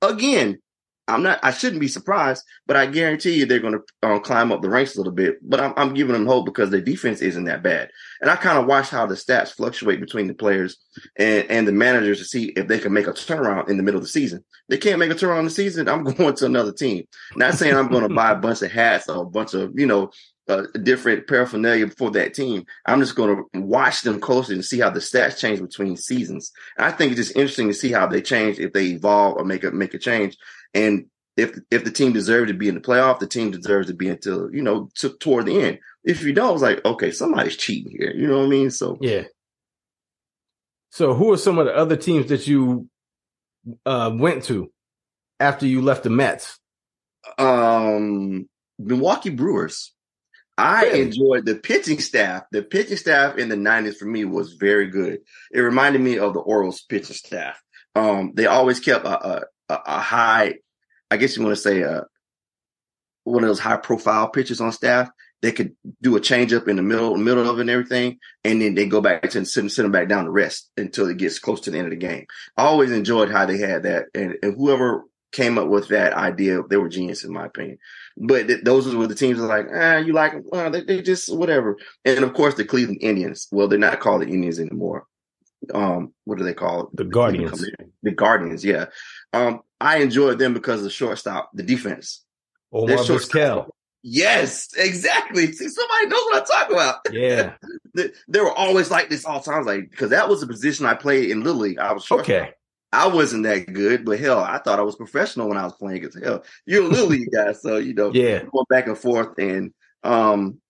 again. 0.00 0.60
I'm 1.08 1.22
not. 1.22 1.40
I 1.42 1.50
shouldn't 1.52 1.80
be 1.80 1.88
surprised, 1.88 2.44
but 2.66 2.76
I 2.76 2.86
guarantee 2.86 3.32
you 3.32 3.46
they're 3.46 3.58
going 3.58 3.80
to 3.80 4.08
um, 4.08 4.20
climb 4.20 4.52
up 4.52 4.60
the 4.60 4.68
ranks 4.68 4.94
a 4.94 4.98
little 4.98 5.12
bit. 5.12 5.38
But 5.42 5.58
I'm, 5.58 5.72
I'm 5.76 5.94
giving 5.94 6.12
them 6.12 6.26
hope 6.26 6.44
because 6.44 6.68
their 6.70 6.82
defense 6.82 7.22
isn't 7.22 7.44
that 7.44 7.62
bad. 7.62 7.90
And 8.20 8.30
I 8.30 8.36
kind 8.36 8.58
of 8.58 8.66
watch 8.66 8.90
how 8.90 9.06
the 9.06 9.14
stats 9.14 9.54
fluctuate 9.54 10.00
between 10.00 10.26
the 10.26 10.34
players 10.34 10.76
and, 11.16 11.50
and 11.50 11.66
the 11.66 11.72
managers 11.72 12.18
to 12.18 12.24
see 12.24 12.52
if 12.56 12.68
they 12.68 12.78
can 12.78 12.92
make 12.92 13.06
a 13.06 13.12
turnaround 13.12 13.70
in 13.70 13.78
the 13.78 13.82
middle 13.82 13.98
of 13.98 14.04
the 14.04 14.08
season. 14.08 14.44
They 14.68 14.76
can't 14.76 14.98
make 14.98 15.10
a 15.10 15.14
turnaround 15.14 15.40
in 15.40 15.44
the 15.46 15.50
season. 15.50 15.88
I'm 15.88 16.04
going 16.14 16.34
to 16.34 16.46
another 16.46 16.72
team. 16.72 17.04
Not 17.36 17.54
saying 17.54 17.74
I'm 17.74 17.88
going 17.88 18.06
to 18.06 18.14
buy 18.14 18.32
a 18.32 18.36
bunch 18.36 18.60
of 18.60 18.70
hats 18.70 19.08
or 19.08 19.22
a 19.22 19.26
bunch 19.26 19.54
of 19.54 19.72
you 19.76 19.86
know 19.86 20.10
uh, 20.48 20.66
different 20.82 21.26
paraphernalia 21.26 21.88
for 21.88 22.10
that 22.12 22.34
team. 22.34 22.64
I'm 22.86 23.00
just 23.00 23.14
going 23.14 23.36
to 23.36 23.60
watch 23.60 24.02
them 24.02 24.20
closely 24.20 24.54
and 24.54 24.64
see 24.64 24.80
how 24.80 24.90
the 24.90 25.00
stats 25.00 25.38
change 25.38 25.60
between 25.60 25.96
seasons. 25.96 26.52
And 26.76 26.86
I 26.86 26.90
think 26.90 27.12
it's 27.12 27.20
just 27.20 27.36
interesting 27.36 27.68
to 27.68 27.74
see 27.74 27.92
how 27.92 28.06
they 28.06 28.22
change 28.22 28.58
if 28.58 28.72
they 28.72 28.86
evolve 28.86 29.36
or 29.36 29.44
make 29.44 29.64
a 29.64 29.70
make 29.70 29.94
a 29.94 29.98
change. 29.98 30.36
And 30.74 31.06
if 31.36 31.58
if 31.70 31.84
the 31.84 31.90
team 31.90 32.12
deserves 32.12 32.50
to 32.50 32.56
be 32.56 32.68
in 32.68 32.74
the 32.74 32.80
playoff, 32.80 33.18
the 33.18 33.26
team 33.26 33.50
deserves 33.50 33.88
to 33.88 33.94
be 33.94 34.08
until 34.08 34.52
you 34.54 34.62
know 34.62 34.88
to, 34.96 35.10
toward 35.18 35.46
the 35.46 35.60
end. 35.60 35.78
If 36.04 36.22
you 36.22 36.32
don't, 36.32 36.54
it's 36.54 36.62
like 36.62 36.84
okay, 36.84 37.10
somebody's 37.10 37.56
cheating 37.56 37.96
here. 37.98 38.12
You 38.12 38.26
know 38.26 38.38
what 38.38 38.46
I 38.46 38.48
mean? 38.48 38.70
So 38.70 38.98
Yeah. 39.00 39.24
So, 40.90 41.12
who 41.14 41.32
are 41.32 41.36
some 41.36 41.58
of 41.58 41.66
the 41.66 41.76
other 41.76 41.96
teams 41.96 42.28
that 42.28 42.46
you 42.46 42.88
uh, 43.84 44.10
went 44.14 44.44
to 44.44 44.72
after 45.38 45.66
you 45.66 45.82
left 45.82 46.04
the 46.04 46.10
Mets? 46.10 46.58
um 47.36 48.48
Milwaukee 48.78 49.30
Brewers. 49.30 49.92
I 50.58 50.84
Really? 50.84 51.02
enjoyed 51.02 51.46
the 51.46 51.54
pitching 51.54 52.00
staff. 52.00 52.42
The 52.50 52.62
pitching 52.62 52.96
staff 52.96 53.38
in 53.38 53.48
the 53.48 53.56
90s 53.56 53.96
for 53.96 54.06
me 54.06 54.24
was 54.24 54.54
very 54.54 54.88
good. 54.88 55.20
It 55.52 55.60
reminded 55.60 56.02
me 56.02 56.18
of 56.18 56.34
the 56.34 56.40
Orioles 56.40 56.82
pitching 56.82 57.14
staff. 57.16 57.62
Um, 57.94 58.32
they 58.34 58.46
always 58.46 58.80
kept 58.80 59.04
a, 59.06 59.26
a, 59.26 59.44
a 59.68 59.80
a 59.86 59.98
high, 60.00 60.54
I 61.10 61.16
guess 61.16 61.36
you 61.36 61.42
want 61.44 61.54
to 61.56 61.60
say, 61.62 61.82
uh, 61.82 62.02
one 63.24 63.44
of 63.44 63.48
those 63.48 63.60
high 63.60 63.76
profile 63.76 64.28
pitchers 64.30 64.60
on 64.60 64.72
staff. 64.72 65.08
They 65.40 65.52
could 65.52 65.76
do 66.02 66.16
a 66.16 66.20
changeup 66.20 66.66
in 66.66 66.74
the 66.76 66.82
middle, 66.82 67.16
middle 67.16 67.48
of 67.48 67.58
it 67.58 67.60
and 67.62 67.70
everything, 67.70 68.18
and 68.42 68.60
then 68.60 68.74
they 68.74 68.86
go 68.86 69.00
back 69.00 69.22
to 69.30 69.44
sit, 69.44 69.70
sit 69.70 69.82
them 69.82 69.92
back 69.92 70.08
down 70.08 70.24
to 70.24 70.30
rest 70.32 70.68
until 70.76 71.06
it 71.08 71.16
gets 71.18 71.38
close 71.38 71.60
to 71.60 71.70
the 71.70 71.78
end 71.78 71.86
of 71.86 71.90
the 71.92 71.96
game. 71.96 72.26
I 72.56 72.62
always 72.64 72.90
enjoyed 72.90 73.30
how 73.30 73.46
they 73.46 73.58
had 73.58 73.84
that, 73.84 74.06
and, 74.14 74.34
and 74.42 74.54
whoever 74.56 75.04
came 75.32 75.58
up 75.58 75.68
with 75.68 75.88
that 75.88 76.12
idea, 76.14 76.62
they 76.68 76.76
were 76.76 76.88
genius 76.88 77.24
in 77.24 77.32
my 77.32 77.46
opinion. 77.46 77.78
But 78.16 78.48
th- 78.48 78.64
those 78.64 78.92
were 78.94 79.06
the 79.06 79.14
teams 79.14 79.38
that 79.38 79.44
are 79.44 79.48
like, 79.48 79.66
ah, 79.72 79.96
you 79.98 80.12
like 80.12 80.32
them? 80.32 80.44
Uh, 80.52 80.70
they, 80.70 80.82
they 80.82 81.02
just 81.02 81.34
whatever. 81.34 81.76
And 82.04 82.24
of 82.24 82.34
course, 82.34 82.54
the 82.54 82.64
Cleveland 82.64 82.98
Indians. 83.00 83.48
Well, 83.52 83.68
they're 83.68 83.78
not 83.78 84.00
called 84.00 84.22
the 84.22 84.26
Indians 84.26 84.58
anymore. 84.58 85.04
Um, 85.74 86.14
what 86.24 86.38
do 86.38 86.44
they 86.44 86.54
call 86.54 86.82
it? 86.82 86.88
The 86.94 87.04
Guardians. 87.04 87.64
The 88.02 88.10
Guardians, 88.12 88.64
yeah. 88.64 88.86
Um, 89.32 89.60
I 89.80 89.98
enjoyed 89.98 90.38
them 90.38 90.54
because 90.54 90.80
of 90.80 90.84
the 90.84 90.90
shortstop, 90.90 91.50
the 91.54 91.62
defense. 91.62 92.24
Omar 92.72 93.04
shortstop- 93.04 93.32
Vizquel. 93.32 93.68
Yes, 94.02 94.68
exactly. 94.76 95.50
See, 95.52 95.68
somebody 95.68 96.06
knows 96.06 96.24
what 96.26 96.42
I 96.42 96.60
talk 96.60 96.70
about. 96.70 96.96
Yeah. 97.10 97.54
they, 97.94 98.10
they 98.28 98.40
were 98.40 98.52
always 98.52 98.90
like 98.90 99.10
this 99.10 99.24
all 99.24 99.40
times, 99.40 99.66
like 99.66 99.90
because 99.90 100.10
that 100.10 100.28
was 100.28 100.40
the 100.40 100.46
position 100.46 100.86
I 100.86 100.94
played 100.94 101.30
in 101.30 101.42
Little 101.42 101.62
League. 101.62 101.78
I 101.78 101.92
was 101.92 102.04
short. 102.04 102.22
Okay. 102.22 102.52
I 102.92 103.08
wasn't 103.08 103.42
that 103.44 103.72
good, 103.72 104.04
but 104.04 104.18
hell, 104.18 104.38
I 104.40 104.58
thought 104.58 104.78
I 104.78 104.82
was 104.82 104.96
professional 104.96 105.48
when 105.48 105.58
I 105.58 105.64
was 105.64 105.74
playing 105.74 105.98
against 105.98 106.22
hell. 106.22 106.42
You're 106.66 106.84
a 106.84 106.88
Little 106.88 107.08
League 107.08 107.30
guy, 107.32 107.52
so 107.52 107.76
you 107.76 107.92
know, 107.94 108.12
Yeah. 108.12 108.44
going 108.50 108.64
back 108.70 108.86
and 108.86 108.96
forth, 108.96 109.38
and 109.38 109.72
um, 110.02 110.60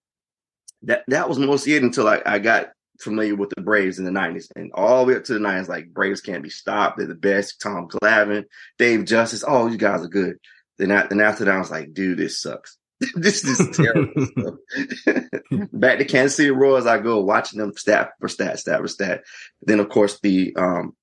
that 0.82 1.04
that 1.08 1.28
was 1.28 1.38
mostly 1.38 1.74
it 1.74 1.82
until 1.82 2.08
I, 2.08 2.20
I 2.26 2.38
got 2.38 2.70
familiar 3.00 3.36
with 3.36 3.50
the 3.50 3.62
Braves 3.62 3.98
in 4.00 4.04
the 4.04 4.10
'90s, 4.10 4.48
and 4.56 4.72
all 4.74 5.04
the 5.04 5.12
way 5.12 5.16
up 5.18 5.24
to 5.24 5.34
the 5.34 5.38
'90s, 5.38 5.68
like 5.68 5.92
Braves 5.94 6.20
can't 6.20 6.42
be 6.42 6.50
stopped. 6.50 6.98
They're 6.98 7.06
the 7.06 7.14
best. 7.14 7.60
Tom 7.60 7.86
Glavine, 7.88 8.44
Dave 8.78 9.04
Justice, 9.04 9.44
oh, 9.46 9.68
you 9.68 9.76
guys 9.76 10.02
are 10.02 10.08
good. 10.08 10.38
Then, 10.78 10.90
I, 10.92 11.06
then 11.06 11.20
after 11.20 11.44
that, 11.44 11.54
I 11.54 11.58
was 11.58 11.70
like, 11.70 11.92
dude, 11.92 12.18
this 12.18 12.40
sucks. 12.40 12.76
this 13.14 13.44
is 13.44 13.76
terrible. 13.76 14.12
Back 15.72 15.98
to 15.98 16.04
Kansas 16.04 16.36
City 16.36 16.50
Royals, 16.50 16.86
I 16.86 16.98
go 16.98 17.20
watching 17.20 17.60
them 17.60 17.72
stat 17.76 18.10
for 18.20 18.28
stat, 18.28 18.58
stat 18.58 18.80
for 18.80 18.88
stat. 18.88 19.22
Then, 19.62 19.78
of 19.80 19.88
course, 19.88 20.18
the 20.20 20.54
um, 20.56 20.94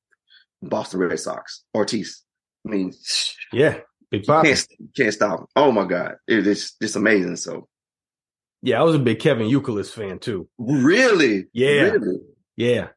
Boston 0.70 1.00
Red 1.00 1.20
Sox, 1.20 1.64
Ortiz. 1.76 2.24
I 2.66 2.72
mean, 2.72 2.94
Yeah. 3.54 3.80
Big 4.12 4.26
Pop. 4.26 4.46
can't 4.46 4.68
can't 4.96 5.14
stop 5.14 5.40
him. 5.42 5.46
Oh 5.56 5.72
my 5.72 5.86
god, 5.86 6.16
it 6.28 6.46
is 6.46 6.74
just 6.82 6.96
amazing. 6.96 7.36
So 7.38 7.68
Yeah, 8.62 8.80
I 8.80 8.84
was 8.84 8.96
a 8.96 9.00
big 9.00 9.20
Kevin 9.20 9.48
Youkilis 9.50 9.92
fan 9.92 10.20
too. 10.20 10.48
really, 10.58 11.48
Yeah. 11.54 11.92
really, 11.92 12.20
Yeah. 12.56 12.90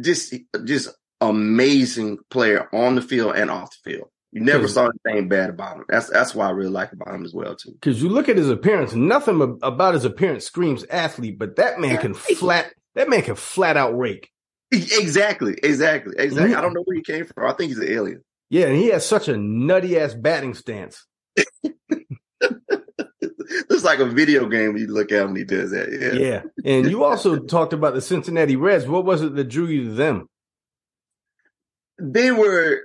just 0.00 0.34
just 0.64 0.88
amazing 1.20 2.18
player 2.30 2.68
on 2.74 2.94
the 2.96 3.02
field 3.02 3.36
and 3.36 3.50
off 3.50 3.70
the 3.84 3.90
field. 3.92 4.08
You 4.32 4.40
never 4.40 4.66
saw 4.66 4.88
anything 5.06 5.28
bad 5.28 5.50
about 5.50 5.76
him. 5.76 5.84
That's 5.88 6.08
that's 6.08 6.34
why 6.34 6.46
I 6.48 6.50
really 6.50 6.70
like 6.70 6.92
about 6.92 7.14
him 7.14 7.24
as 7.24 7.34
well 7.34 7.54
too. 7.54 7.72
Because 7.72 8.02
you 8.02 8.08
look 8.08 8.28
at 8.30 8.38
his 8.38 8.48
appearance, 8.48 8.94
nothing 8.94 9.58
about 9.62 9.94
his 9.94 10.06
appearance 10.06 10.46
screams 10.46 10.84
athlete, 10.86 11.38
but 11.38 11.56
that 11.56 11.78
man 11.78 11.98
can 11.98 12.14
flat, 12.14 12.72
that 12.94 13.10
man 13.10 13.20
can 13.22 13.34
flat 13.36 13.76
out 13.76 13.96
rake. 13.96 14.30
Exactly, 14.72 15.54
exactly, 15.62 16.14
exactly. 16.18 16.54
I 16.54 16.60
don't 16.62 16.72
know 16.72 16.82
where 16.84 16.96
he 16.96 17.02
came 17.02 17.26
from. 17.26 17.46
I 17.46 17.52
think 17.52 17.68
he's 17.68 17.78
an 17.78 17.90
alien. 17.90 18.22
Yeah, 18.48 18.66
and 18.66 18.76
he 18.76 18.88
has 18.88 19.06
such 19.06 19.28
a 19.28 19.36
nutty 19.36 19.98
ass 19.98 20.14
batting 20.14 20.54
stance. 20.54 21.06
it's 23.70 23.84
like 23.84 23.98
a 23.98 24.06
video 24.06 24.48
game 24.48 24.76
you 24.76 24.86
look 24.86 25.12
at 25.12 25.22
him 25.22 25.36
he 25.36 25.44
does 25.44 25.70
that. 25.70 25.88
Yeah. 25.90 26.12
Yeah. 26.12 26.42
And 26.64 26.90
you 26.90 27.04
also 27.04 27.38
talked 27.46 27.72
about 27.72 27.94
the 27.94 28.00
Cincinnati 28.00 28.56
Reds. 28.56 28.86
What 28.86 29.04
was 29.04 29.22
it 29.22 29.34
that 29.34 29.44
drew 29.44 29.66
you 29.66 29.84
to 29.84 29.94
them? 29.94 30.26
They 31.98 32.30
were 32.30 32.82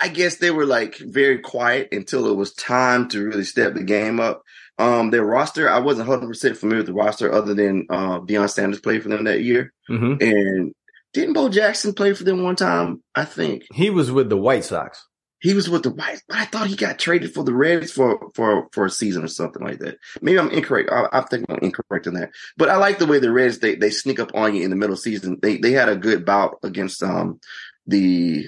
I 0.00 0.08
guess 0.08 0.36
they 0.36 0.50
were 0.50 0.66
like 0.66 0.96
very 0.98 1.38
quiet 1.38 1.88
until 1.92 2.26
it 2.28 2.36
was 2.36 2.52
time 2.52 3.08
to 3.10 3.24
really 3.24 3.44
step 3.44 3.74
the 3.74 3.82
game 3.82 4.20
up. 4.20 4.42
Um, 4.78 5.10
their 5.10 5.24
roster, 5.24 5.68
I 5.68 5.78
wasn't 5.80 6.08
100% 6.08 6.56
familiar 6.56 6.78
with 6.78 6.86
the 6.86 6.92
roster 6.94 7.32
other 7.32 7.52
than 7.54 7.86
uh, 7.90 8.20
Deion 8.20 8.48
Sanders 8.48 8.80
played 8.80 9.02
for 9.02 9.08
them 9.08 9.24
that 9.24 9.42
year. 9.42 9.72
hmm 9.88 10.14
And 10.20 10.72
didn't 11.12 11.32
Bo 11.34 11.48
Jackson 11.48 11.94
play 11.94 12.12
for 12.14 12.24
them 12.24 12.42
one 12.44 12.54
time? 12.56 13.02
I 13.14 13.24
think 13.24 13.64
He 13.72 13.90
was 13.90 14.12
with 14.12 14.28
the 14.28 14.36
White 14.36 14.64
Sox. 14.64 15.04
he 15.40 15.54
was 15.54 15.68
with 15.70 15.82
the 15.82 15.90
White. 15.90 16.20
I 16.30 16.44
thought 16.44 16.66
he 16.68 16.76
got 16.76 16.98
traded 16.98 17.32
for 17.34 17.42
the 17.44 17.54
Reds 17.54 17.90
for 17.90 18.30
for 18.34 18.68
for 18.72 18.84
a 18.86 18.90
season 18.90 19.24
or 19.24 19.28
something 19.28 19.62
like 19.64 19.78
that. 19.80 19.98
Maybe 20.20 20.38
I'm 20.38 20.50
incorrect. 20.50 20.90
I, 20.92 21.06
I 21.12 21.20
think 21.22 21.46
I'm 21.48 21.58
incorrect 21.60 22.06
in 22.06 22.14
that. 22.14 22.30
But 22.56 22.68
I 22.68 22.76
like 22.76 22.98
the 22.98 23.06
way 23.06 23.18
the 23.18 23.32
Reds 23.32 23.58
they 23.60 23.74
they 23.74 23.90
sneak 23.90 24.20
up 24.20 24.30
on 24.34 24.54
you 24.54 24.62
in 24.64 24.70
the 24.70 24.76
middle 24.76 24.96
season. 24.96 25.38
They 25.42 25.56
they 25.56 25.72
had 25.72 25.88
a 25.88 25.96
good 25.96 26.24
bout 26.24 26.58
against 26.62 27.02
um 27.02 27.40
the 27.86 28.46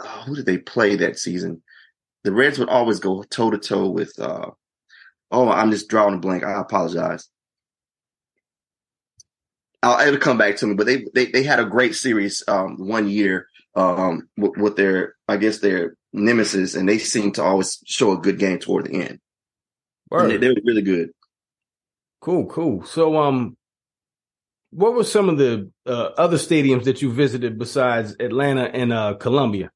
oh, 0.00 0.22
who 0.26 0.36
did 0.36 0.46
they 0.46 0.58
play 0.58 0.96
that 0.96 1.18
season? 1.18 1.62
The 2.24 2.32
Reds 2.32 2.58
would 2.58 2.68
always 2.68 3.00
go 3.00 3.22
toe 3.24 3.50
to 3.50 3.58
toe 3.58 3.88
with. 3.90 4.18
uh 4.18 4.50
Oh, 5.30 5.50
I'm 5.50 5.70
just 5.70 5.88
drawing 5.88 6.14
a 6.14 6.18
blank. 6.18 6.44
I 6.44 6.60
apologize. 6.60 7.28
I'll, 9.82 10.06
it'll 10.06 10.20
come 10.20 10.38
back 10.38 10.56
to 10.56 10.66
me, 10.66 10.74
but 10.74 10.86
they, 10.86 11.04
they, 11.14 11.26
they 11.26 11.42
had 11.42 11.60
a 11.60 11.64
great 11.64 11.94
series, 11.94 12.42
um, 12.48 12.76
one 12.88 13.08
year, 13.08 13.48
um, 13.74 14.28
with, 14.36 14.56
with 14.56 14.76
their, 14.76 15.14
I 15.28 15.36
guess 15.36 15.58
their 15.58 15.96
nemesis, 16.12 16.74
and 16.74 16.88
they 16.88 16.98
seemed 16.98 17.34
to 17.34 17.42
always 17.42 17.78
show 17.86 18.12
a 18.12 18.18
good 18.18 18.38
game 18.38 18.58
toward 18.58 18.86
the 18.86 18.94
end. 18.94 19.20
They, 20.28 20.36
they 20.38 20.48
were 20.48 20.56
really 20.64 20.82
good. 20.82 21.10
Cool, 22.20 22.46
cool. 22.46 22.84
So, 22.84 23.18
um, 23.18 23.56
what 24.70 24.94
were 24.94 25.04
some 25.04 25.28
of 25.28 25.38
the 25.38 25.70
uh, 25.86 26.10
other 26.16 26.36
stadiums 26.36 26.84
that 26.84 27.02
you 27.02 27.12
visited 27.12 27.58
besides 27.58 28.16
Atlanta 28.18 28.64
and 28.64 28.92
uh, 28.92 29.14
Columbia? 29.14 29.70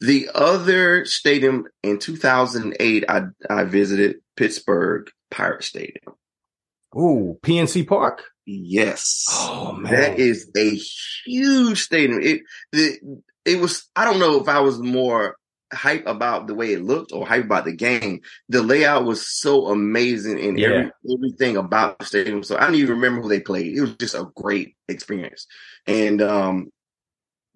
The 0.00 0.28
other 0.34 1.04
stadium 1.04 1.64
in 1.82 1.98
2008, 1.98 3.04
I, 3.08 3.22
I 3.48 3.64
visited 3.64 4.16
Pittsburgh 4.36 5.10
Pirate 5.30 5.64
Stadium. 5.64 6.14
Ooh, 6.96 7.38
PNC 7.42 7.86
Park. 7.86 8.22
Yes. 8.46 9.24
Oh 9.28 9.72
man, 9.72 9.92
That 9.92 10.18
is 10.18 10.50
a 10.56 10.78
huge 11.26 11.82
stadium. 11.82 12.20
It 12.22 12.42
the 12.72 12.98
it 13.44 13.60
was 13.60 13.88
I 13.96 14.04
don't 14.04 14.20
know 14.20 14.40
if 14.40 14.48
I 14.48 14.60
was 14.60 14.78
more 14.78 15.36
hype 15.72 16.06
about 16.06 16.46
the 16.46 16.54
way 16.54 16.72
it 16.72 16.84
looked 16.84 17.12
or 17.12 17.26
hype 17.26 17.44
about 17.44 17.64
the 17.64 17.72
game. 17.74 18.20
The 18.48 18.62
layout 18.62 19.04
was 19.04 19.28
so 19.28 19.66
amazing 19.66 20.38
and 20.40 20.58
Yeah. 20.58 20.68
every, 20.68 20.90
everything 21.12 21.56
about 21.56 21.98
the 21.98 22.04
stadium. 22.06 22.44
So 22.44 22.56
I 22.56 22.60
don't 22.60 22.76
even 22.76 22.94
remember 22.94 23.20
who 23.20 23.28
they 23.28 23.40
played. 23.40 23.76
It 23.76 23.80
was 23.80 23.96
just 23.96 24.14
a 24.14 24.28
great 24.36 24.76
experience. 24.88 25.46
And 25.86 26.22
um 26.22 26.68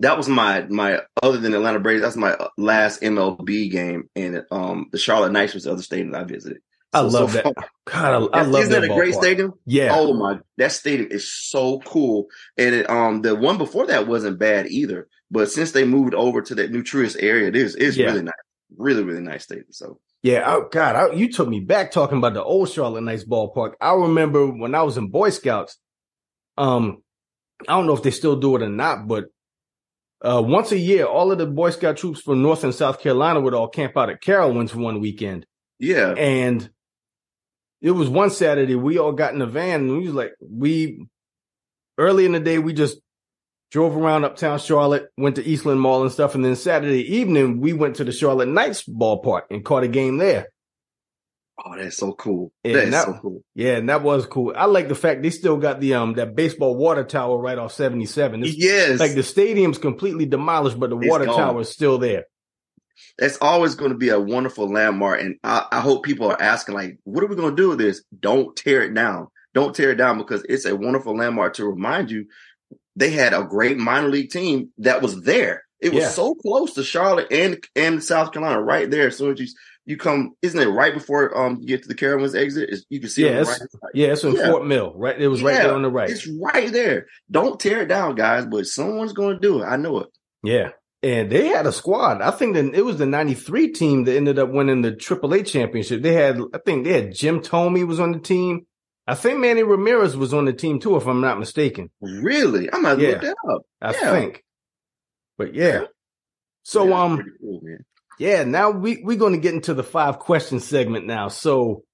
that 0.01 0.17
was 0.17 0.29
my 0.29 0.63
my 0.69 1.01
other 1.23 1.39
than 1.39 1.55
Atlanta 1.55 1.79
Braves, 1.81 2.03
that's 2.03 2.17
my 2.17 2.37
last 2.59 3.01
MLB 3.03 3.71
game. 3.71 4.09
And 4.17 4.43
um 4.51 4.87
the 4.93 4.99
Charlotte 4.99 5.33
Knights 5.33 5.55
was 5.55 5.65
the 5.65 5.73
other 5.73 5.83
stadium 5.83 6.15
I 6.15 6.25
visited. 6.25 6.59
I 6.93 6.99
So- 7.09 7.21
love 7.21 7.33
so 7.33 7.43
that. 7.43 7.55
God, 7.87 8.31
I, 8.35 8.39
I 8.41 8.43
love 8.43 8.63
Isn't 8.63 8.73
that, 8.73 8.85
a 8.85 8.95
great 8.95 9.15
stadium? 9.15 9.53
Yeah, 9.67 9.93
Oh 9.95 10.13
my, 10.15 10.39
that 10.59 10.73
stadium 10.73 11.09
is 11.11 11.33
so 11.33 11.79
cool. 11.81 12.27
And 12.57 12.75
it, 12.75 12.91
um, 12.91 13.23
the 13.23 13.35
one 13.37 13.59
before 13.59 13.87
that 13.87 14.07
wasn't 14.09 14.39
bad 14.39 14.67
either. 14.67 15.09
But 15.31 15.51
since 15.51 15.71
they 15.73 15.85
moved 15.85 16.15
over 16.15 16.43
to 16.43 16.55
that 16.57 16.73
Truist 16.73 17.17
area, 17.23 17.47
it 17.49 17.55
is 17.57 17.77
it's 17.77 17.97
Yeah. 17.97 18.07
really 18.07 18.23
nice, 18.23 18.35
really 18.77 19.05
really 19.05 19.21
nice 19.23 19.45
stadium. 19.45 19.67
So 19.71 20.01
yeah. 20.23 20.45
Oh 20.47 20.69
God, 20.71 20.97
I, 20.97 21.13
you 21.15 21.31
took 21.33 21.49
me 21.49 21.61
back 21.61 21.93
talking 21.93 22.19
about 22.19 22.35
the 22.35 22.43
old 22.43 22.69
Charlotte 22.71 23.03
Knights 23.03 23.25
ballpark. 23.25 23.75
I 23.81 23.95
remember 23.95 24.47
when 24.47 24.75
I 24.75 24.83
was 24.83 24.97
in 24.97 25.09
Boy 25.09 25.31
Scouts. 25.31 25.79
Um, 26.59 27.03
I 27.69 27.73
don't 27.73 27.87
know 27.87 27.95
if 27.97 28.03
they 28.03 28.11
still 28.11 28.37
do 28.37 28.57
it 28.57 28.63
or 28.63 28.69
not, 28.69 29.07
but 29.07 29.27
uh, 30.23 30.43
once 30.45 30.73
a 30.73 30.79
year, 30.79 31.07
all 31.07 31.33
of 31.33 31.39
the 31.39 31.47
Boy 31.47 31.71
Scout 31.71 31.97
troops 31.97 32.21
from 32.21 32.43
North 32.43 32.65
and 32.65 32.75
South 32.75 33.01
Carolina 33.01 33.41
would 33.41 33.55
all 33.55 33.69
camp 33.69 33.97
out 33.97 34.11
at 34.11 34.23
Carowinds 34.23 34.75
one 34.75 35.01
weekend. 35.01 35.47
yeah, 35.79 36.13
And 36.13 36.69
it 37.81 37.93
was 37.93 38.09
one 38.09 38.31
Saturday, 38.31 38.75
we 38.75 38.99
all 38.99 39.13
got 39.13 39.33
in 39.33 39.39
the 39.39 39.47
van 39.47 39.81
and 39.81 39.97
we 39.97 40.07
was 40.07 40.15
like, 40.15 40.33
we 40.41 41.07
early 41.97 42.27
in 42.27 42.33
the 42.33 42.41
day, 42.41 42.59
we 42.59 42.75
just 42.75 42.99
drove 43.71 43.97
around 43.97 44.25
uptown 44.25 44.59
Charlotte, 44.59 45.09
went 45.17 45.37
to 45.37 45.45
Eastland 45.45 45.81
Mall 45.81 46.03
and 46.03 46.13
stuff. 46.13 46.35
And 46.35 46.45
then 46.45 46.57
Saturday 46.57 47.17
evening, 47.17 47.61
we 47.61 47.73
went 47.73 47.97
to 47.97 48.05
the 48.05 48.13
Charlotte 48.13 48.49
Knights 48.49 48.85
ballpark 48.85 49.43
and 49.51 49.65
caught 49.65 49.85
a 49.85 49.89
game 49.89 50.19
there. 50.19 50.49
Oh 51.65 51.77
that's 51.77 51.97
so 51.97 52.13
cool. 52.13 52.53
Yeah, 52.65 52.73
that 52.75 52.85
is 52.85 52.91
that- 52.93 53.07
so 53.07 53.19
cool. 53.21 53.43
Yeah, 53.55 53.77
and 53.77 53.89
that 53.89 54.03
was 54.03 54.27
cool. 54.27 54.53
I 54.57 54.65
like 54.67 54.89
the 54.89 54.95
fact 54.95 55.23
they 55.23 55.31
still 55.31 55.57
got 55.57 55.81
the 55.81 55.95
um 55.95 56.15
that 56.15 56.35
baseball 56.35 56.77
water 56.77 57.05
tower 57.05 57.39
right 57.39 57.59
off 57.59 57.73
77. 57.73 58.43
It's 58.45 58.57
Yes, 58.57 58.99
like 59.01 59.15
the 59.15 59.23
stadium's 59.23 59.79
completely 59.79 60.27
demolished, 60.27 60.79
but 60.79 60.91
the 60.91 60.99
It's 60.99 61.09
water 61.09 61.27
gone. 61.27 61.37
tower 61.37 61.61
is 61.61 61.69
still 61.71 61.99
there. 61.99 62.25
that's 63.19 63.39
always 63.41 63.75
going 63.75 63.91
to 63.93 63.97
be 63.97 64.11
a 64.11 64.21
wonderful 64.21 64.71
landmark. 64.71 65.21
And 65.21 65.37
I, 65.43 65.67
I 65.73 65.81
hope 65.81 66.05
people 66.05 66.31
are 66.31 66.41
asking 66.41 66.75
like, 66.75 66.99
what 67.05 67.25
are 67.25 67.29
we 67.29 67.37
going 67.37 67.55
to 67.57 67.63
do 67.63 67.71
with 67.71 67.79
this? 67.79 68.03
Don't 68.19 68.55
tear 68.57 68.83
it 68.83 68.95
down. 68.95 69.29
Don't 69.55 69.75
tear 69.75 69.91
it 69.93 69.97
down 69.97 70.19
because 70.19 70.45
it's 70.49 70.65
a 70.67 70.77
wonderful 70.77 71.17
landmark 71.17 71.55
to 71.55 71.65
remind 71.67 72.11
you 72.11 72.27
they 72.97 73.11
had 73.11 73.33
a 73.33 73.43
great 73.45 73.79
minor 73.79 74.09
league 74.09 74.31
team 74.31 74.71
that 74.79 75.01
was 75.03 75.23
there. 75.23 75.63
It 75.81 75.93
was 75.95 76.03
Yeah. 76.03 76.09
so 76.11 76.35
close 76.35 76.75
to 76.75 76.85
Charlotte 76.85 77.29
and 77.33 77.65
and 77.75 78.05
South 78.05 78.33
Carolina, 78.33 78.61
right 78.63 78.91
there. 78.91 79.07
As 79.09 79.17
soon 79.17 79.33
as 79.33 79.41
you 79.41 79.47
you 79.87 79.97
come, 79.97 80.35
isn't 80.43 80.61
it 80.61 80.67
right 80.67 80.95
before 80.95 81.37
um 81.37 81.59
you 81.61 81.67
get 81.67 81.83
to 81.83 81.89
the 81.89 81.95
Carowinds 81.95 82.35
exit? 82.39 82.65
It's- 82.65 82.85
you 82.91 83.01
can 83.01 83.09
see 83.09 83.25
it 83.27 83.39
on 83.39 83.45
right. 83.47 83.61
Yeah, 83.95 84.09
it's 84.09 84.25
in 84.25 84.35
Yeah. 84.35 84.51
Fort 84.51 84.67
Mill, 84.67 84.93
right? 84.97 85.21
It 85.21 85.29
was 85.29 85.43
right 85.43 85.55
there 85.63 85.75
on 85.75 85.83
the 85.83 85.91
right. 85.91 86.11
It's 86.11 86.27
right 86.27 86.71
there. 86.73 87.07
Don't 87.31 87.59
tear 87.59 87.83
it 87.83 87.89
down, 87.89 88.15
guys. 88.15 88.47
But 88.47 88.67
someone's 88.67 89.13
going 89.13 89.37
to 89.37 89.41
do 89.41 89.63
it. 89.63 89.67
I 89.67 89.77
know 89.77 89.99
it. 90.01 90.09
Yeah. 90.43 90.71
And 91.03 91.31
they 91.31 91.49
had 91.49 91.67
a 91.67 91.73
squad. 91.73 92.21
I 92.21 92.31
think 92.31 92.55
that 92.55 92.75
it 92.75 92.85
was 92.85 92.99
the 92.99 93.07
93 93.07 93.73
team 93.73 94.05
that 94.05 94.15
ended 94.17 94.39
up 94.39 94.51
winning 94.51 94.83
the 94.83 94.93
AAA 94.93 95.47
championship. 95.47 96.03
They 96.03 96.13
had, 96.13 96.39
I 96.53 96.59
think 96.59 96.85
they 96.85 96.93
had 96.93 97.15
Jim 97.15 97.41
Thome 97.41 97.87
was 97.89 97.99
on 98.01 98.13
the 98.13 98.19
team. 98.19 98.67
I 99.07 99.15
think 99.15 99.39
Manny 99.41 99.63
Ramirez 99.63 100.15
was 100.17 100.35
on 100.35 100.45
the 100.45 100.53
team 100.53 100.79
too, 100.79 100.97
if 100.97 101.07
I'm 101.07 101.23
not 101.23 101.39
mistaken. 101.39 101.91
Really, 102.03 102.71
I'm 102.73 102.83
gonna 102.83 103.03
Yeah. 103.03 103.09
look 103.13 103.21
that 103.23 103.37
up. 103.51 103.63
I 103.81 103.93
Yeah. 103.93 104.11
think. 104.13 104.45
But 105.39 105.55
yeah. 105.55 105.85
So 106.65 106.87
Yeah, 106.87 107.03
um 107.03 107.25
cool. 107.41 107.61
Yeah, 108.21 108.45
now 108.45 108.71
we 108.71 109.01
we're 109.03 109.17
going 109.17 109.33
to 109.33 109.39
get 109.39 109.55
into 109.55 109.73
the 109.73 109.83
five 109.83 110.19
question 110.19 110.61
segment 110.61 111.07
now. 111.07 111.29
So 111.29 111.85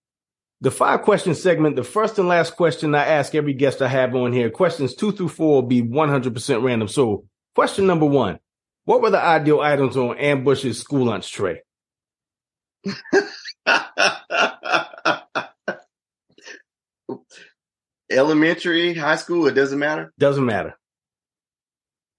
the 0.61 0.73
five 0.73 1.03
question 1.03 1.37
segment, 1.37 1.77
the 1.77 1.85
first 1.85 2.19
and 2.19 2.27
last 2.27 2.57
question 2.57 2.97
I 2.97 3.05
ask 3.05 3.37
every 3.37 3.55
guest 3.55 3.81
I 3.81 3.87
have 3.87 4.13
on 4.17 4.33
here, 4.33 4.51
questions 4.51 4.97
two 4.97 5.13
through 5.13 5.29
four 5.29 5.63
will 5.63 5.69
be 5.69 5.83
100% 5.83 6.65
random. 6.65 6.89
So 6.89 7.27
question 7.55 7.87
number 7.87 8.07
one, 8.07 8.41
what 8.87 9.03
were 9.03 9.11
the 9.11 9.23
ideal 9.23 9.61
items 9.61 9.97
on 9.97 10.19
Ambush's 10.19 10.81
school 10.81 11.07
lunch 11.07 11.31
tray? 11.31 11.63
Elementary, 18.11 18.95
high 18.95 19.15
school, 19.15 19.47
it 19.47 19.53
doesn't 19.53 19.79
matter. 19.79 20.13
Doesn't 20.19 20.45
matter. 20.45 20.77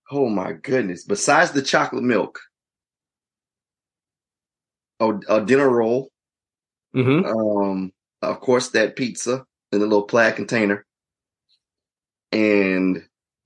Oh 0.10 0.30
my 0.30 0.54
goodness! 0.54 1.04
Besides 1.04 1.52
the 1.52 1.62
chocolate 1.62 2.04
milk, 2.04 2.40
oh, 5.00 5.20
a 5.30 5.42
dinner 5.42 5.70
roll, 5.70 6.10
hmm 6.94 7.25
um, 7.25 7.92
of 8.22 8.39
course 8.39 8.70
that 8.70 8.96
pizza 8.96 9.46
in 9.72 9.80
the 9.80 9.86
little 9.86 10.04
plaid 10.04 10.36
container, 10.36 10.86
and 12.32 13.04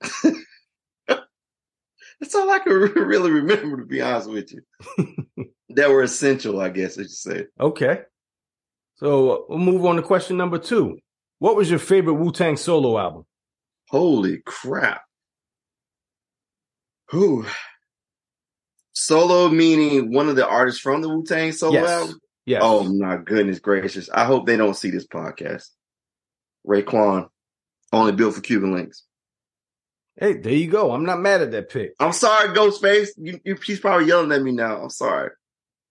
that's 2.22 2.34
all 2.34 2.50
I 2.50 2.60
can 2.60 2.72
really 2.96 3.30
remember. 3.30 3.78
To 3.78 3.84
be 3.84 4.00
honest 4.00 4.30
with 4.30 4.52
you, 4.52 4.62
that 5.70 5.90
were 5.90 6.02
essential, 6.02 6.60
I 6.60 6.68
guess 6.68 6.98
I 6.98 7.02
should 7.02 7.10
say. 7.10 7.46
Okay. 7.60 8.02
So 8.96 9.46
we'll 9.48 9.58
move 9.58 9.84
on 9.84 9.96
to 9.96 10.02
question 10.02 10.36
number 10.36 10.58
two. 10.58 10.98
What 11.40 11.56
was 11.56 11.68
your 11.68 11.80
favorite 11.80 12.14
Wu 12.14 12.30
Tang 12.30 12.56
solo 12.56 12.98
album? 12.98 13.24
Holy 13.90 14.38
crap! 14.46 15.02
Who? 17.08 17.44
Solo 18.94 19.48
meaning 19.48 20.12
one 20.12 20.28
of 20.28 20.36
the 20.36 20.46
artists 20.46 20.80
from 20.80 21.00
the 21.02 21.08
Wu 21.08 21.24
Tang 21.24 21.52
solo 21.52 21.72
Yes. 21.74 21.90
album. 21.90 22.18
Yes. 22.44 22.60
Oh 22.64 22.82
my 22.92 23.16
goodness 23.16 23.60
gracious! 23.60 24.10
I 24.12 24.24
hope 24.24 24.46
they 24.46 24.56
don't 24.56 24.74
see 24.76 24.90
this 24.90 25.06
podcast. 25.06 25.68
Raekwon, 26.66 27.28
only 27.92 28.12
built 28.12 28.34
for 28.34 28.40
Cuban 28.40 28.74
Linx. 28.74 29.02
Hey, 30.16 30.34
there 30.34 30.52
you 30.52 30.70
go. 30.70 30.90
I'm 30.92 31.04
not 31.04 31.20
mad 31.20 31.40
at 31.40 31.52
that 31.52 31.70
pick. 31.70 31.94
I'm 31.98 32.12
sorry, 32.12 32.48
Ghostface. 32.48 33.08
You, 33.16 33.40
you, 33.44 33.56
she's 33.62 33.80
probably 33.80 34.06
yelling 34.08 34.32
at 34.32 34.42
me 34.42 34.52
now. 34.52 34.82
I'm 34.82 34.90
sorry. 34.90 35.30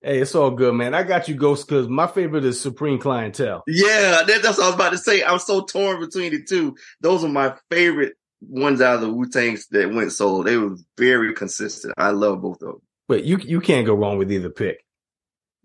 Hey, 0.04 0.20
it's 0.20 0.36
all 0.36 0.52
good, 0.52 0.74
man. 0.76 0.94
I 0.94 1.04
got 1.04 1.28
you, 1.28 1.36
Ghost, 1.36 1.68
because 1.68 1.88
my 1.88 2.08
favorite 2.08 2.46
is 2.46 2.60
Supreme 2.60 3.00
Clientele. 3.00 3.64
Yeah, 3.68 4.24
that, 4.28 4.42
that's 4.44 4.58
what 4.58 4.66
I 4.66 4.68
was 4.68 4.76
about 4.76 4.92
to 4.92 4.98
say. 4.98 5.24
I'm 5.24 5.40
so 5.40 5.62
torn 5.64 6.00
between 6.00 6.32
the 6.34 6.44
two. 6.44 6.76
Those 7.02 7.24
are 7.24 7.30
my 7.30 7.56
favorite 7.70 8.14
ones 8.42 8.82
out 8.82 8.96
of 8.96 9.02
the 9.02 9.12
Wu 9.14 9.30
Tangs 9.30 9.68
that 9.72 9.92
went 9.94 10.12
solo. 10.12 10.44
They 10.44 10.58
were 10.58 10.76
very 10.98 11.34
consistent. 11.34 11.94
I 11.98 12.12
love 12.12 12.42
both 12.42 12.62
of 12.62 12.68
them. 12.70 12.82
But 13.12 13.26
you 13.26 13.40
you 13.44 13.60
can't 13.60 13.86
go 13.86 13.94
wrong 13.94 14.18
with 14.18 14.32
either 14.32 14.50
pick. 14.50 14.86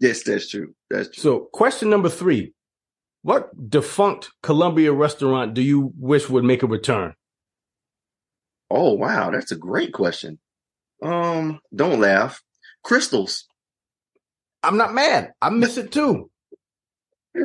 Yes, 0.00 0.24
that's 0.24 0.50
true. 0.50 0.74
That's 0.90 1.10
true. 1.10 1.22
So, 1.22 1.48
question 1.52 1.88
number 1.88 2.08
three: 2.08 2.54
What 3.22 3.70
defunct 3.70 4.32
Columbia 4.42 4.92
restaurant 4.92 5.54
do 5.54 5.62
you 5.62 5.92
wish 5.96 6.28
would 6.28 6.42
make 6.42 6.64
a 6.64 6.66
return? 6.66 7.14
Oh 8.68 8.94
wow, 8.94 9.30
that's 9.30 9.52
a 9.52 9.56
great 9.56 9.92
question. 9.92 10.40
Um, 11.00 11.60
don't 11.72 12.00
laugh. 12.00 12.42
Krystals. 12.84 13.44
I'm 14.64 14.76
not 14.76 14.92
mad. 14.92 15.30
I 15.40 15.50
miss 15.50 15.76
it 15.76 15.92
too. 15.92 16.32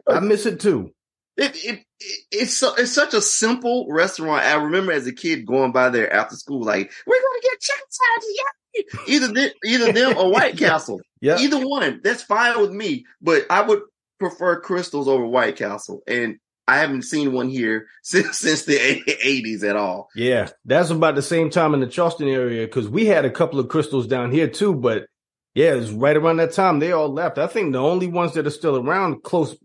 I 0.10 0.20
miss 0.20 0.48
it 0.48 0.60
too. 0.60 0.96
It, 1.38 1.56
it, 1.64 1.80
it 2.00 2.20
it's 2.32 2.58
so, 2.58 2.74
it's 2.74 2.92
such 2.92 3.14
a 3.14 3.22
simple 3.22 3.86
restaurant. 3.88 4.46
I 4.46 4.56
remember 4.56 4.94
as 4.94 5.06
a 5.06 5.14
kid 5.14 5.46
going 5.46 5.74
by 5.74 5.90
there 5.90 6.12
after 6.12 6.36
school, 6.36 6.64
like 6.64 6.92
we're 7.06 7.22
gonna 7.22 7.42
get 7.44 7.62
chicken 7.62 7.86
sandwiches. 7.88 8.61
Either 9.08 9.28
them, 9.28 9.50
either 9.66 9.92
them 9.92 10.18
or 10.18 10.32
White 10.32 10.58
Castle. 10.58 11.02
Yeah. 11.20 11.38
Either 11.40 11.66
one, 11.66 12.02
that's 12.04 12.24
fine 12.24 12.60
with 12.60 12.72
me. 12.72 13.06
But 13.22 13.46
I 13.50 13.62
would 13.62 13.82
prefer 14.20 14.62
Krystals 14.62 15.08
over 15.08 15.26
White 15.26 15.58
Castle, 15.58 16.02
and 16.08 16.38
I 16.68 16.78
haven't 16.78 17.04
seen 17.04 17.34
one 17.34 17.50
here 17.50 17.88
since 18.04 18.40
since 18.40 18.64
the 18.64 18.78
eighties 19.26 19.64
at 19.64 19.76
all. 19.76 20.10
Yeah, 20.16 20.50
that's 20.66 20.90
about 20.90 21.16
the 21.16 21.22
same 21.22 21.50
time 21.50 21.74
in 21.74 21.80
the 21.80 21.88
Charleston 21.88 22.28
area 22.28 22.66
because 22.66 22.88
we 22.88 23.06
had 23.06 23.26
a 23.26 23.32
couple 23.32 23.60
of 23.60 23.68
Krystals 23.68 24.08
down 24.08 24.32
here 24.32 24.48
too. 24.48 24.74
But 24.74 25.06
yeah, 25.54 25.74
it's 25.74 25.92
right 25.92 26.16
around 26.16 26.38
that 26.38 26.54
time 26.54 26.80
they 26.80 26.92
all 26.92 27.12
left. 27.12 27.38
I 27.38 27.48
think 27.48 27.74
the 27.74 27.80
only 27.80 28.08
ones 28.08 28.34
that 28.34 28.48
are 28.48 28.52
still 28.52 28.78
around, 28.78 29.24
close, 29.24 29.56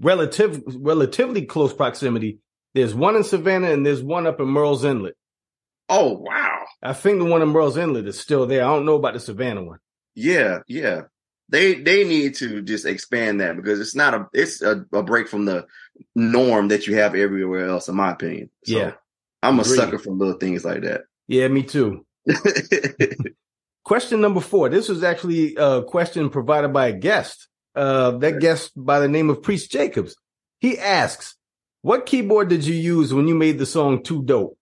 relative, 0.00 0.62
relatively 0.66 1.44
close 1.44 1.74
proximity. 1.74 2.38
There's 2.74 2.94
one 2.94 3.16
in 3.16 3.24
Savannah 3.24 3.70
and 3.70 3.84
there's 3.84 4.02
one 4.02 4.26
up 4.26 4.40
in 4.40 4.46
Murrells 4.46 4.84
Inlet. 4.84 5.14
Oh 5.88 6.12
wow, 6.12 6.55
I 6.82 6.92
think 6.92 7.18
the 7.18 7.24
one 7.24 7.42
in 7.42 7.48
Murrells 7.52 7.76
Inlet 7.76 8.06
is 8.06 8.18
still 8.20 8.46
there. 8.46 8.62
I 8.64 8.68
don't 8.68 8.86
know 8.86 8.96
about 8.96 9.14
the 9.14 9.20
Savannah 9.20 9.64
one. 9.64 9.78
yeah, 10.14 10.60
yeah. 10.68 11.02
They 11.48 11.74
they 11.74 12.02
need 12.02 12.34
to 12.36 12.60
just 12.60 12.84
expand 12.86 13.40
that 13.40 13.54
because 13.56 13.78
it's 13.80 13.94
not 13.94 14.14
a 14.14 14.26
it's 14.32 14.62
a, 14.62 14.84
a 14.92 15.02
break 15.04 15.28
from 15.28 15.44
the 15.44 15.66
norm 16.16 16.68
that 16.68 16.88
you 16.88 16.96
have 16.96 17.14
everywhere 17.14 17.68
else, 17.68 17.88
in 17.88 17.94
my 17.94 18.10
opinion. 18.10 18.50
So 18.64 18.76
Yeah. 18.76 18.92
I'm 19.44 19.58
a 19.58 19.62
Agreed. 19.62 19.76
sucker 19.76 19.98
for 19.98 20.10
little 20.10 20.34
things 20.38 20.64
like 20.64 20.82
that. 20.82 21.02
Yeah, 21.28 21.46
me 21.46 21.62
too. 21.62 22.04
Question 23.84 24.20
number 24.20 24.40
four. 24.40 24.68
This 24.68 24.88
was 24.88 25.04
actually 25.04 25.54
a 25.56 25.82
question 25.84 26.28
provided 26.30 26.72
by 26.72 26.88
a 26.88 26.92
guest. 26.92 27.46
Uh, 27.74 28.12
that 28.18 28.40
guest 28.40 28.72
by 28.74 28.98
the 28.98 29.06
name 29.08 29.30
of 29.30 29.42
Priest 29.42 29.70
Jacobs. 29.70 30.16
He 30.58 30.78
asks, 30.78 31.36
"What 31.82 32.06
keyboard 32.06 32.48
did 32.48 32.64
you 32.64 32.74
use 32.74 33.14
when 33.14 33.28
you 33.28 33.34
made 33.36 33.58
the 33.58 33.66
song 33.66 34.02
Too 34.02 34.24
Dope?" 34.24 34.55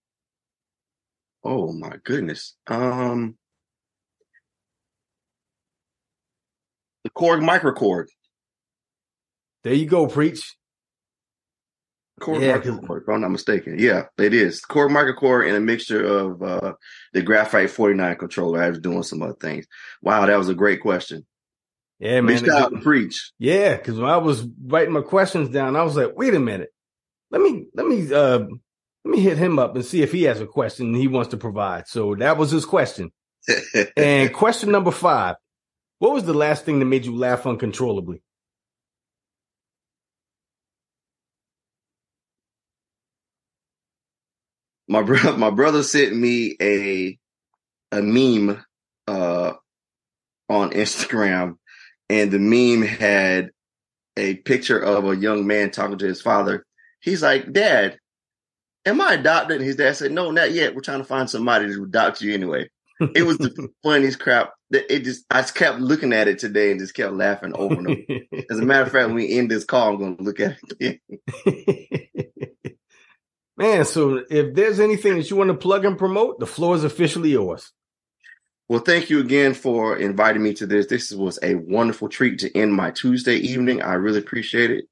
Oh 1.44 1.72
my 1.72 1.96
goodness. 2.04 2.57
Um, 2.66 3.37
the 7.04 7.11
Korg 7.11 7.42
microKORG. 7.42 8.07
There 9.62 9.74
you 9.74 9.87
go, 9.87 10.07
preach. 10.07 10.57
Korg 12.20 12.40
Yeah, 12.40 12.59
microKORG, 12.59 13.02
if 13.02 13.09
I'm 13.09 13.20
not 13.20 13.30
mistaken. 13.30 13.76
Yeah, 13.78 14.04
it 14.18 14.33
is. 14.33 14.62
Korg 14.62 14.90
microKORG 14.90 15.48
and 15.48 15.57
a 15.57 15.61
mixture 15.61 16.02
of 16.02 16.42
uh, 16.42 16.72
the 17.12 17.22
Graphite 17.22 17.70
49 17.70 18.16
controller. 18.16 18.62
I 18.62 18.70
was 18.70 18.78
doing 18.78 19.02
some 19.02 19.22
other 19.22 19.35
things. 19.35 19.66
Wow, 20.00 20.24
that 20.26 20.38
was 20.38 20.48
a 20.48 20.54
great 20.54 20.80
question. 20.80 21.26
Yeah, 21.98 22.20
man. 22.22 22.38
shout 22.38 22.48
out 22.48 22.72
to 22.72 22.80
Preach. 22.80 23.33
Yeah, 23.38 23.76
because 23.76 23.98
when 23.98 24.11
I 24.11 24.16
was 24.16 24.46
writing 24.66 24.92
my 24.92 25.02
questions 25.02 25.48
down, 25.50 25.76
I 25.76 25.83
was 25.83 25.96
like, 25.96 26.16
"Wait 26.16 26.35
a 26.35 26.40
minute, 26.40 26.70
let 27.30 27.40
me 27.40 27.66
let 27.74 27.87
me 27.87 28.12
uh 28.12 28.46
let 29.04 29.12
me 29.12 29.20
hit 29.20 29.38
him 29.38 29.58
up 29.58 29.74
and 29.74 29.84
see 29.84 30.02
if 30.02 30.12
he 30.12 30.24
has 30.24 30.40
a 30.40 30.46
question 30.46 30.94
he 30.94 31.08
wants 31.08 31.30
to 31.30 31.36
provide." 31.36 31.88
So 31.88 32.14
that 32.16 32.36
was 32.36 32.50
his 32.50 32.64
question. 32.64 33.10
And 33.96 34.32
question 34.34 34.70
number 34.70 34.90
five: 34.90 35.36
What 35.98 36.12
was 36.12 36.24
the 36.24 36.34
last 36.34 36.64
thing 36.64 36.78
that 36.78 36.86
made 36.86 37.04
you 37.04 37.16
laugh 37.16 37.46
uncontrollably? 37.46 38.22
my 44.88 45.02
brother 45.02 45.32
my 45.38 45.50
brother 45.50 45.82
sent 45.82 46.14
me 46.14 46.56
a 46.60 47.18
a 47.92 48.02
meme 48.02 48.62
uh 49.08 49.52
on 50.48 50.70
Instagram 50.70 51.54
and 52.08 52.30
the 52.30 52.38
meme 52.38 52.86
had 52.86 53.50
a 54.16 54.36
picture 54.36 54.78
of 54.78 55.08
a 55.08 55.16
young 55.16 55.46
man 55.46 55.70
talking 55.70 55.98
to 55.98 56.06
his 56.06 56.20
father. 56.20 56.64
He's 57.00 57.22
like, 57.22 57.52
Dad, 57.52 57.98
am 58.86 59.00
I 59.00 59.14
adopted? 59.14 59.58
And 59.58 59.64
his 59.64 59.76
dad 59.76 59.96
said, 59.96 60.12
No, 60.12 60.30
not 60.30 60.52
yet. 60.52 60.74
We're 60.74 60.80
trying 60.80 60.98
to 61.00 61.04
find 61.04 61.28
somebody 61.28 61.72
to 61.72 61.84
adopt 61.84 62.22
you 62.22 62.34
anyway. 62.34 62.68
It 63.14 63.22
was 63.22 63.38
the 63.38 63.68
funniest 63.82 64.20
crap. 64.20 64.52
That 64.70 64.92
It 64.92 65.04
just 65.04 65.24
I 65.30 65.40
just 65.40 65.54
kept 65.54 65.80
looking 65.80 66.12
at 66.12 66.28
it 66.28 66.38
today 66.38 66.70
and 66.70 66.80
just 66.80 66.94
kept 66.94 67.12
laughing 67.12 67.52
over 67.54 67.74
and 67.74 67.88
over. 67.88 68.00
As 68.50 68.58
a 68.58 68.64
matter 68.64 68.84
of 68.84 68.92
fact, 68.92 69.06
when 69.06 69.16
we 69.16 69.36
end 69.36 69.50
this 69.50 69.64
call, 69.64 69.90
I'm 69.90 69.98
gonna 69.98 70.16
look 70.20 70.40
at 70.40 70.56
it 70.80 71.00
again. 71.46 72.36
Man, 73.56 73.84
so 73.84 74.24
if 74.28 74.54
there's 74.54 74.80
anything 74.80 75.16
that 75.16 75.30
you 75.30 75.36
want 75.36 75.48
to 75.48 75.54
plug 75.54 75.84
and 75.84 75.96
promote, 75.96 76.40
the 76.40 76.46
floor 76.46 76.74
is 76.74 76.82
officially 76.82 77.30
yours. 77.30 77.70
Well, 78.68 78.80
thank 78.80 79.10
you 79.10 79.20
again 79.20 79.54
for 79.54 79.96
inviting 79.96 80.42
me 80.42 80.54
to 80.54 80.66
this. 80.66 80.86
This 80.86 81.12
was 81.12 81.38
a 81.42 81.54
wonderful 81.54 82.08
treat 82.08 82.40
to 82.40 82.56
end 82.56 82.72
my 82.72 82.90
Tuesday 82.90 83.36
evening. 83.36 83.82
I 83.82 83.94
really 83.94 84.18
appreciate 84.18 84.70
it. 84.70 84.86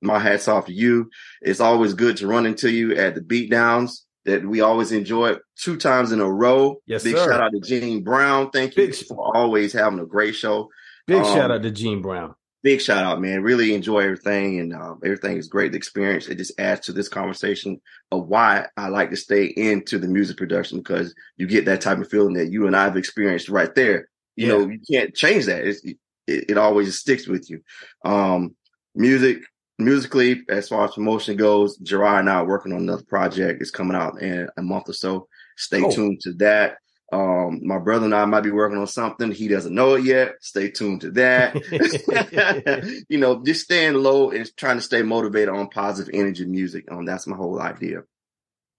My 0.00 0.18
hats 0.18 0.48
off 0.48 0.66
to 0.66 0.72
you. 0.72 1.10
It's 1.42 1.60
always 1.60 1.94
good 1.94 2.16
to 2.18 2.26
run 2.26 2.46
into 2.46 2.70
you 2.70 2.94
at 2.96 3.14
the 3.14 3.20
beatdowns 3.20 4.02
that 4.24 4.46
we 4.46 4.60
always 4.60 4.92
enjoy 4.92 5.36
two 5.56 5.76
times 5.76 6.12
in 6.12 6.20
a 6.20 6.30
row. 6.30 6.76
Yes, 6.86 7.02
Big 7.04 7.16
sir. 7.16 7.30
shout 7.30 7.40
out 7.40 7.52
to 7.52 7.60
Gene 7.60 8.04
Brown. 8.04 8.50
Thank 8.50 8.76
you 8.76 8.86
Big 8.86 8.94
for 8.94 9.34
always 9.36 9.72
having 9.72 9.98
a 9.98 10.06
great 10.06 10.34
show. 10.34 10.68
Big 11.06 11.16
Um, 11.22 11.24
shout 11.24 11.50
out 11.50 11.62
to 11.62 11.70
Gene 11.70 12.02
Brown. 12.02 12.34
Big 12.62 12.80
shout 12.80 13.04
out, 13.04 13.20
man. 13.20 13.42
Really 13.42 13.72
enjoy 13.74 14.00
everything 14.00 14.60
and 14.60 14.74
um, 14.74 15.00
everything 15.04 15.36
is 15.36 15.48
great 15.48 15.74
experience. 15.74 16.26
It 16.28 16.38
just 16.38 16.58
adds 16.60 16.80
to 16.86 16.92
this 16.92 17.08
conversation 17.08 17.80
of 18.12 18.26
why 18.26 18.66
I 18.76 18.88
like 18.88 19.10
to 19.10 19.16
stay 19.16 19.44
into 19.46 19.98
the 19.98 20.08
music 20.08 20.36
production 20.36 20.78
because 20.78 21.14
you 21.36 21.46
get 21.46 21.64
that 21.66 21.80
type 21.80 21.98
of 21.98 22.10
feeling 22.10 22.34
that 22.34 22.50
you 22.50 22.66
and 22.66 22.76
I 22.76 22.84
have 22.84 22.96
experienced 22.96 23.48
right 23.48 23.72
there. 23.74 24.08
You 24.36 24.46
Yeah. 24.46 24.52
know, 24.58 24.68
you 24.68 24.80
can't 24.90 25.14
change 25.14 25.46
that. 25.46 25.64
It's, 25.66 25.82
it, 25.84 25.96
it 26.26 26.58
always 26.58 26.98
sticks 26.98 27.26
with 27.28 27.48
you. 27.48 27.60
Um, 28.04 28.54
music, 28.94 29.38
musically, 29.78 30.42
as 30.48 30.68
far 30.68 30.84
as 30.86 30.94
promotion 30.94 31.36
goes, 31.36 31.76
Gerard 31.78 32.20
and 32.20 32.30
I 32.30 32.36
are 32.36 32.46
working 32.46 32.72
on 32.72 32.80
another 32.80 33.04
project. 33.04 33.60
It's 33.60 33.70
coming 33.70 33.96
out 33.96 34.20
in 34.20 34.48
a 34.56 34.62
month 34.62 34.88
or 34.88 34.92
so. 34.92 35.28
Stay 35.56 35.82
Oh. 35.82 35.90
tuned 35.90 36.20
to 36.22 36.32
that. 36.34 36.78
Um, 37.10 37.60
my 37.66 37.78
brother 37.78 38.04
and 38.04 38.14
I 38.14 38.26
might 38.26 38.42
be 38.42 38.50
working 38.50 38.76
on 38.76 38.86
something. 38.86 39.30
He 39.32 39.48
doesn't 39.48 39.74
know 39.74 39.94
it 39.94 40.04
yet. 40.04 40.34
Stay 40.42 40.70
tuned 40.70 41.00
to 41.02 41.10
that. 41.12 41.54
you 43.08 43.16
know, 43.18 43.42
just 43.42 43.64
staying 43.64 43.94
low 43.94 44.30
and 44.30 44.50
trying 44.56 44.76
to 44.76 44.82
stay 44.82 45.00
motivated 45.02 45.48
on 45.48 45.68
positive 45.70 46.12
energy 46.12 46.44
music. 46.44 46.84
Um, 46.90 47.06
that's 47.06 47.26
my 47.26 47.36
whole 47.36 47.60
idea. 47.60 48.02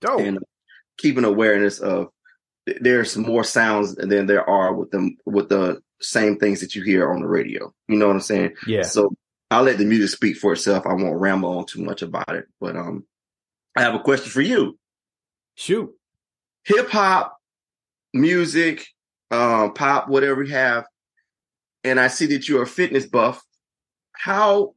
Dope. 0.02 0.22
And 0.22 0.40
keeping 0.98 1.24
awareness 1.26 1.80
of 1.80 2.10
there's 2.82 3.18
more 3.18 3.44
sounds 3.44 3.96
than 3.96 4.28
there 4.28 4.48
are 4.48 4.74
with 4.76 4.92
them 4.92 5.18
with 5.26 5.50
the 5.50 5.82
same 6.00 6.38
things 6.38 6.62
that 6.62 6.76
you 6.76 6.84
hear 6.84 7.12
on 7.12 7.22
the 7.22 7.28
radio. 7.28 7.74
You 7.88 7.98
know 7.98 8.08
what 8.08 8.14
I'm 8.16 8.22
saying? 8.22 8.54
Yeah. 8.68 8.84
So 8.84 9.12
I'll 9.52 9.64
let 9.64 9.78
the 9.78 9.86
music 9.86 10.10
speak 10.10 10.38
for 10.38 10.54
itself. 10.54 10.86
I 10.86 10.94
won't 10.94 11.20
ramble 11.20 11.58
on 11.58 11.66
too 11.66 11.84
much 11.84 12.02
about 12.02 12.30
it. 12.36 12.46
But 12.60 12.76
um 12.76 13.06
I 13.76 13.82
have 13.82 13.96
a 13.96 14.00
question 14.00 14.30
for 14.30 14.42
you. 14.42 14.78
Shoot. 15.56 15.92
Hip 16.66 16.90
hop, 16.90 17.38
music, 18.14 18.88
um, 19.32 19.74
pop, 19.74 20.08
whatever 20.10 20.44
you 20.44 20.54
have, 20.54 20.86
and 21.84 22.00
I 22.00 22.08
see 22.08 22.28
that 22.28 22.48
you're 22.48 22.64
a 22.64 22.68
fitness 22.68 23.06
buff. 23.06 23.44
How 24.12 24.74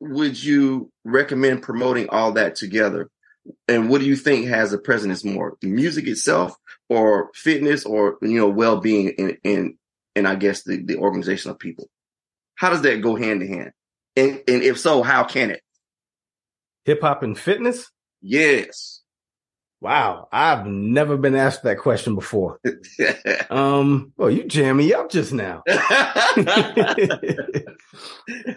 would 0.00 0.42
you 0.42 0.90
recommend 1.04 1.62
promoting 1.62 2.08
all 2.08 2.32
that 2.32 2.54
together? 2.54 3.10
And 3.66 3.88
what 3.88 4.00
do 4.00 4.06
you 4.06 4.16
think 4.16 4.46
has 4.46 4.72
a 4.72 4.78
presence 4.78 5.24
more? 5.24 5.56
Music 5.62 6.06
itself 6.06 6.54
or 6.88 7.30
fitness 7.34 7.84
or 7.84 8.18
you 8.22 8.38
know 8.38 8.48
well-being 8.48 9.10
in 9.10 9.38
in 9.42 9.78
in 10.14 10.26
I 10.26 10.34
guess 10.34 10.62
the, 10.62 10.82
the 10.82 10.96
organization 10.96 11.50
of 11.50 11.58
people. 11.58 11.88
How 12.56 12.70
does 12.70 12.82
that 12.82 13.02
go 13.02 13.16
hand 13.16 13.42
in 13.42 13.52
hand? 13.52 13.72
And 14.18 14.42
and 14.48 14.62
if 14.62 14.78
so, 14.80 15.02
how 15.02 15.24
can 15.24 15.50
it? 15.50 15.62
Hip 16.84 17.00
hop 17.02 17.22
and 17.22 17.38
fitness? 17.38 17.90
Yes. 18.20 19.02
Wow, 19.80 20.26
I've 20.32 20.66
never 20.66 21.16
been 21.16 21.36
asked 21.36 21.62
that 21.62 21.78
question 21.78 22.16
before. 22.16 22.58
um, 23.50 24.12
well, 24.16 24.28
you 24.28 24.42
jammed 24.42 24.78
me 24.78 24.92
up 24.92 25.08
just 25.08 25.32
now. 25.32 25.62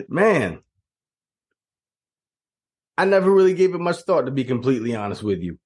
Man, 0.10 0.63
I 2.97 3.06
never 3.06 3.30
really 3.30 3.54
gave 3.54 3.76
it 3.76 3.80
much 3.82 3.97
thought 3.97 4.24
to 4.24 4.32
be 4.32 4.45
completely 4.45 4.95
honest 4.95 5.21
with 5.21 5.41
you. 5.41 5.60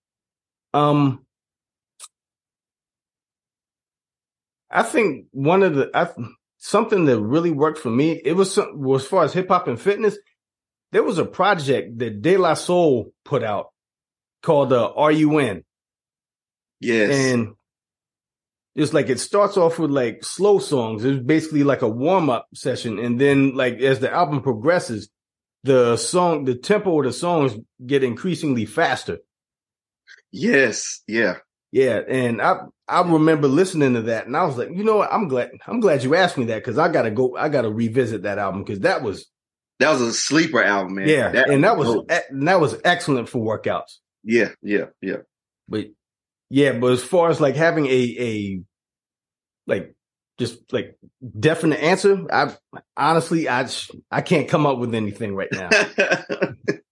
Um, 0.74 1.26
I 4.70 4.84
think 4.84 5.28
one 5.32 5.64
of 5.64 5.76
the 5.76 5.90
I, 5.94 6.10
something 6.66 7.06
that 7.06 7.20
really 7.20 7.52
worked 7.52 7.78
for 7.78 7.92
me 7.92 8.20
it 8.26 8.34
was, 8.34 8.58
was 8.74 9.04
as 9.04 9.08
far 9.08 9.24
as 9.24 9.34
hip 9.34 9.50
hop 9.50 9.68
and 9.68 9.80
fitness. 9.80 10.18
There 10.92 11.04
was 11.04 11.18
a 11.18 11.26
project 11.26 12.00
that 12.00 12.22
De 12.22 12.38
La 12.38 12.54
Soul 12.56 13.14
put 13.24 13.44
out 13.44 13.68
called 14.42 14.74
uh, 14.74 14.94
In?" 14.98 15.64
Yes, 16.80 17.12
and 17.12 17.54
it's 18.76 18.94
like 18.94 19.10
it 19.10 19.20
starts 19.20 19.58
off 19.58 19.80
with 19.80 19.92
like 19.92 20.24
slow 20.24 20.60
songs. 20.60 21.06
It's 21.06 21.24
basically 21.24 21.64
like 21.64 21.82
a 21.82 21.88
warm 21.88 22.30
up 22.30 22.48
session, 22.54 23.00
and 23.00 23.20
then 23.20 23.56
like 23.56 23.80
as 23.80 24.00
the 24.00 24.12
album 24.12 24.42
progresses, 24.42 25.10
the 25.64 25.98
song, 25.98 26.46
the 26.46 26.56
tempo 26.56 27.00
of 27.00 27.06
the 27.06 27.14
songs 27.14 27.56
get 27.86 28.04
increasingly 28.04 28.66
faster. 28.66 29.20
Yes, 30.32 31.02
yeah, 31.08 31.38
yeah, 31.76 32.00
and 32.08 32.42
I 32.42 32.60
I 32.88 33.02
remember 33.02 33.50
listening 33.50 33.96
to 33.96 34.04
that, 34.04 34.28
and 34.28 34.38
I 34.38 34.46
was 34.46 34.58
like, 34.58 34.70
you 34.70 34.86
know 34.86 34.96
what, 34.96 35.12
I'm 35.12 35.28
glad 35.28 35.52
I'm 35.68 35.82
glad 35.82 36.06
you 36.06 36.16
asked 36.16 36.38
me 36.38 36.46
that 36.46 36.64
because 36.64 36.78
I 36.78 36.88
gotta 36.88 37.12
go, 37.12 37.36
I 37.36 37.50
gotta 37.50 37.70
revisit 37.70 38.24
that 38.24 38.38
album 38.38 38.64
because 38.64 38.80
that 38.80 39.04
was 39.04 39.26
that 39.80 39.92
was 39.92 40.00
a 40.00 40.14
sleeper 40.14 40.64
album, 40.64 40.96
man. 40.96 41.10
Yeah, 41.10 41.32
that, 41.32 41.50
and 41.50 41.66
that 41.66 41.76
was 41.76 42.02
and 42.30 42.48
that 42.48 42.62
was 42.62 42.80
excellent 42.86 43.28
for 43.28 43.40
workouts. 43.40 43.98
Yeah, 44.24 44.52
yeah, 44.62 44.86
yeah. 45.02 45.18
But 45.68 45.88
yeah, 46.50 46.72
but 46.72 46.94
as 46.94 47.04
far 47.04 47.30
as 47.30 47.42
like 47.42 47.58
having 47.58 47.88
a 47.88 48.16
a 48.20 48.62
like 49.68 49.94
just 50.40 50.72
like 50.72 50.98
definite 51.38 51.84
answer, 51.84 52.26
I 52.32 52.56
honestly 52.96 53.50
I 53.50 53.68
I 54.10 54.22
can't 54.22 54.48
come 54.48 54.66
up 54.66 54.78
with 54.78 54.96
anything 54.96 55.36
right 55.36 55.52
now. 55.52 55.70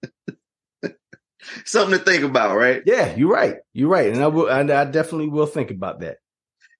Something 1.74 1.98
to 1.98 2.06
think 2.06 2.24
about, 2.24 2.56
right? 2.56 2.84
Yeah, 2.86 3.16
you're 3.16 3.32
right. 3.32 3.56
You're 3.74 3.90
right, 3.90 4.14
and 4.14 4.22
I 4.22 4.28
will. 4.28 4.48
I, 4.48 4.60
I 4.60 4.86
definitely 4.86 5.30
will 5.30 5.48
think 5.48 5.72
about 5.72 6.02
that. 6.02 6.18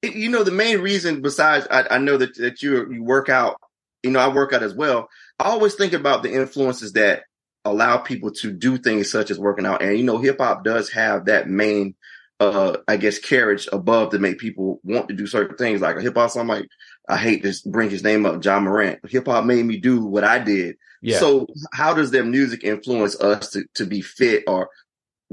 You 0.04 0.30
know, 0.30 0.44
the 0.44 0.52
main 0.52 0.82
reason, 0.82 1.24
besides 1.24 1.66
I, 1.72 1.88
I 1.90 1.98
know 1.98 2.16
that 2.18 2.36
that 2.36 2.62
you 2.62 2.92
you 2.92 3.04
work 3.04 3.28
out. 3.28 3.58
You 4.04 4.12
know, 4.12 4.20
I 4.20 4.28
work 4.28 4.54
out 4.54 4.62
as 4.62 4.76
well. 4.76 5.10
I 5.40 5.46
always 5.46 5.74
think 5.74 5.94
about 5.94 6.22
the 6.22 6.32
influences 6.32 6.94
that 6.94 7.24
allow 7.66 7.98
people 7.98 8.34
to 8.34 8.52
do 8.52 8.78
things 8.78 9.10
such 9.10 9.32
as 9.32 9.40
working 9.40 9.66
out. 9.66 9.82
And 9.82 9.98
you 9.98 10.04
know, 10.04 10.20
hip 10.20 10.38
hop 10.40 10.64
does 10.64 10.92
have 10.92 11.26
that 11.26 11.50
main, 11.50 11.96
uh, 12.40 12.78
I 12.88 12.98
guess, 12.98 13.18
carriage 13.18 13.68
above 13.74 14.12
to 14.12 14.20
make 14.20 14.38
people 14.38 14.80
want 14.84 15.08
to 15.08 15.16
do 15.16 15.26
certain 15.26 15.58
things. 15.58 15.82
Like 15.82 15.98
a 15.98 16.02
hip 16.02 16.14
hop 16.14 16.30
song, 16.30 16.46
like 16.46 16.68
I 17.10 17.18
hate 17.18 17.42
to 17.42 17.56
bring 17.66 17.90
his 17.90 18.04
name 18.04 18.28
up, 18.28 18.46
Ja 18.46 18.60
Morant. 18.60 19.00
Hip 19.10 19.26
hop 19.26 19.44
made 19.44 19.66
me 19.66 19.78
do 19.78 20.06
what 20.06 20.24
I 20.24 20.38
did. 20.38 20.76
Yeah. 21.02 21.18
So 21.18 21.48
how 21.74 21.94
does 21.94 22.12
their 22.12 22.24
music 22.24 22.64
influence 22.64 23.20
us 23.20 23.50
to 23.52 23.66
to 23.74 23.86
be 23.86 24.02
fit 24.02 24.44
or 24.48 24.70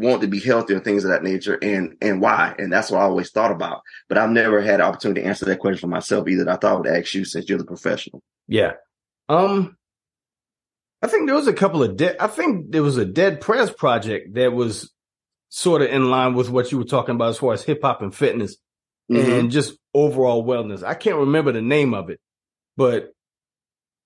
want 0.00 0.22
to 0.22 0.28
be 0.28 0.40
healthy 0.40 0.74
and 0.74 0.84
things 0.84 1.04
of 1.04 1.10
that 1.10 1.22
nature 1.22 1.58
and 1.62 1.96
and 2.00 2.20
why 2.20 2.54
and 2.58 2.72
that's 2.72 2.90
what 2.90 3.00
i 3.00 3.04
always 3.04 3.30
thought 3.30 3.52
about 3.52 3.82
but 4.08 4.18
i've 4.18 4.30
never 4.30 4.60
had 4.60 4.80
an 4.80 4.86
opportunity 4.86 5.20
to 5.20 5.26
answer 5.26 5.44
that 5.44 5.58
question 5.58 5.80
for 5.80 5.86
myself 5.86 6.26
either 6.28 6.48
i 6.48 6.56
thought 6.56 6.72
i 6.72 6.74
would 6.74 6.86
ask 6.86 7.14
you 7.14 7.24
since 7.24 7.48
you're 7.48 7.58
the 7.58 7.64
professional 7.64 8.22
yeah 8.48 8.72
um 9.28 9.76
I 11.02 11.06
think 11.06 11.26
there 11.26 11.36
was 11.36 11.46
a 11.46 11.52
couple 11.52 11.82
of 11.82 11.96
dead. 11.96 12.16
I 12.20 12.26
think 12.26 12.72
there 12.72 12.82
was 12.82 12.98
a 12.98 13.06
Dead 13.06 13.40
Prez 13.40 13.70
project 13.70 14.34
that 14.34 14.52
was 14.52 14.92
sort 15.48 15.82
of 15.82 15.90
in 15.90 16.10
line 16.10 16.34
with 16.34 16.50
what 16.50 16.70
you 16.70 16.78
were 16.78 16.84
talking 16.84 17.14
about 17.14 17.30
as 17.30 17.38
far 17.38 17.52
as 17.52 17.62
hip 17.62 17.80
hop 17.82 18.02
and 18.02 18.14
fitness 18.14 18.56
mm-hmm. 19.10 19.30
and 19.30 19.50
just 19.50 19.76
overall 19.94 20.44
wellness. 20.44 20.82
I 20.82 20.94
can't 20.94 21.16
remember 21.16 21.52
the 21.52 21.62
name 21.62 21.94
of 21.94 22.10
it, 22.10 22.20
but 22.76 23.12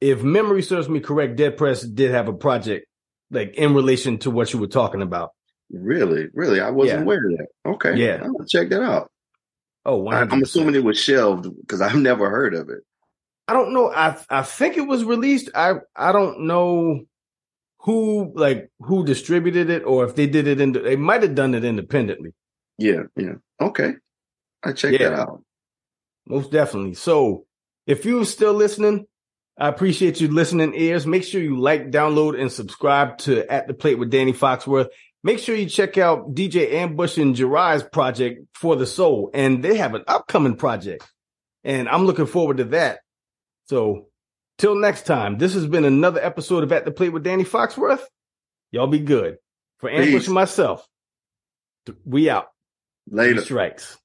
if 0.01 0.23
memory 0.23 0.63
serves 0.63 0.89
me 0.89 1.01
correct, 1.01 1.37
Dead 1.37 1.57
Prez 1.57 1.83
did 1.83 2.13
have 2.13 2.29
a 2.29 2.33
project 2.33 2.87
like 3.31 3.55
in 3.57 3.75
relation 3.75 4.19
to 4.19 4.31
what 4.31 4.53
you 4.53 4.61
were 4.61 4.67
talking 4.67 5.03
about. 5.03 5.31
Really, 5.75 6.29
really, 6.33 6.61
I 6.61 6.71
wasn't 6.71 7.01
yeah. 7.01 7.03
aware 7.03 7.27
of 7.27 7.39
that. 7.39 7.47
Okay, 7.67 7.97
yeah, 7.97 8.21
I'm 8.23 8.33
gonna 8.33 8.49
check 8.49 8.69
that 8.71 8.83
out. 8.83 9.11
Oh, 9.85 10.03
100%. 10.03 10.33
I'm 10.33 10.43
assuming 10.43 10.75
it 10.75 10.85
was 10.85 10.99
shelved 10.99 11.49
because 11.61 11.81
I've 11.81 11.97
never 11.97 12.31
heard 12.31 12.55
of 12.55 12.71
it. 12.71 12.81
I 13.49 13.53
don't 13.53 13.75
know. 13.75 13.91
I 13.93 14.17
I 14.31 14.43
think 14.43 14.77
it 14.77 14.87
was 14.87 15.05
released. 15.05 15.51
I 15.55 15.75
I 15.95 16.13
don't 16.13 16.47
know 16.47 17.01
who 17.81 18.33
like 18.35 18.71
who 18.81 19.05
distributed 19.05 19.69
it 19.69 19.85
or 19.85 20.05
if 20.05 20.15
they 20.15 20.27
did 20.27 20.47
it 20.47 20.61
in. 20.61 20.73
They 20.73 20.97
might 20.97 21.23
have 21.23 21.35
done 21.35 21.55
it 21.55 21.65
independently. 21.65 22.35
Yeah, 22.79 23.03
yeah. 23.17 23.35
Okay, 23.61 23.95
I 24.63 24.73
check 24.73 24.93
yeah, 24.93 25.11
that 25.11 25.19
out. 25.19 25.43
Most 26.27 26.51
definitely. 26.51 26.95
So 26.95 27.45
if 27.87 28.05
you're 28.05 28.25
still 28.25 28.55
listening, 28.55 29.07
I 29.59 29.69
appreciate 29.69 30.21
you 30.21 30.29
listening 30.29 30.75
ears. 30.75 31.07
Make 31.07 31.25
sure 31.25 31.41
you 31.41 31.61
like, 31.61 31.91
download, 31.91 32.41
and 32.41 32.51
subscribe 32.51 33.19
to 33.19 33.51
At 33.53 33.69
the 33.69 33.75
Plate 33.75 33.99
with 33.99 34.11
Danny 34.11 34.33
Foxworth. 34.33 34.89
Make 35.25 35.39
sure 35.39 35.57
you 35.57 35.67
check 35.67 35.97
out 35.97 36.35
DJ 36.35 36.75
Ambush 36.75 37.17
and 37.17 37.35
Jirai's 37.35 37.83
project 37.83 38.47
for 38.55 38.77
the 38.77 38.87
soul, 38.87 39.31
and 39.33 39.65
they 39.65 39.79
have 39.79 39.95
an 39.95 40.05
upcoming 40.07 40.55
project, 40.55 41.05
and 41.65 41.89
I'm 41.89 42.05
looking 42.05 42.27
forward 42.27 42.59
to 42.59 42.65
that. 42.65 43.01
So 43.65 44.09
till 44.59 44.75
next 44.75 45.07
time, 45.07 45.39
this 45.39 45.55
has 45.55 45.67
been 45.67 45.87
another 45.87 46.23
episode 46.23 46.63
of 46.63 46.73
At 46.73 46.85
the 46.85 46.93
Plate 46.93 47.09
with 47.15 47.25
Danny 47.25 47.45
Foxworth. 47.45 48.03
Y'all 48.71 48.87
be 48.87 48.99
good. 48.99 49.39
For 49.79 49.89
Ambush 49.89 50.27
and 50.27 50.35
myself, 50.35 50.87
we 52.05 52.29
out. 52.29 52.49
Later. 53.11 53.41
Strikes. 53.41 53.97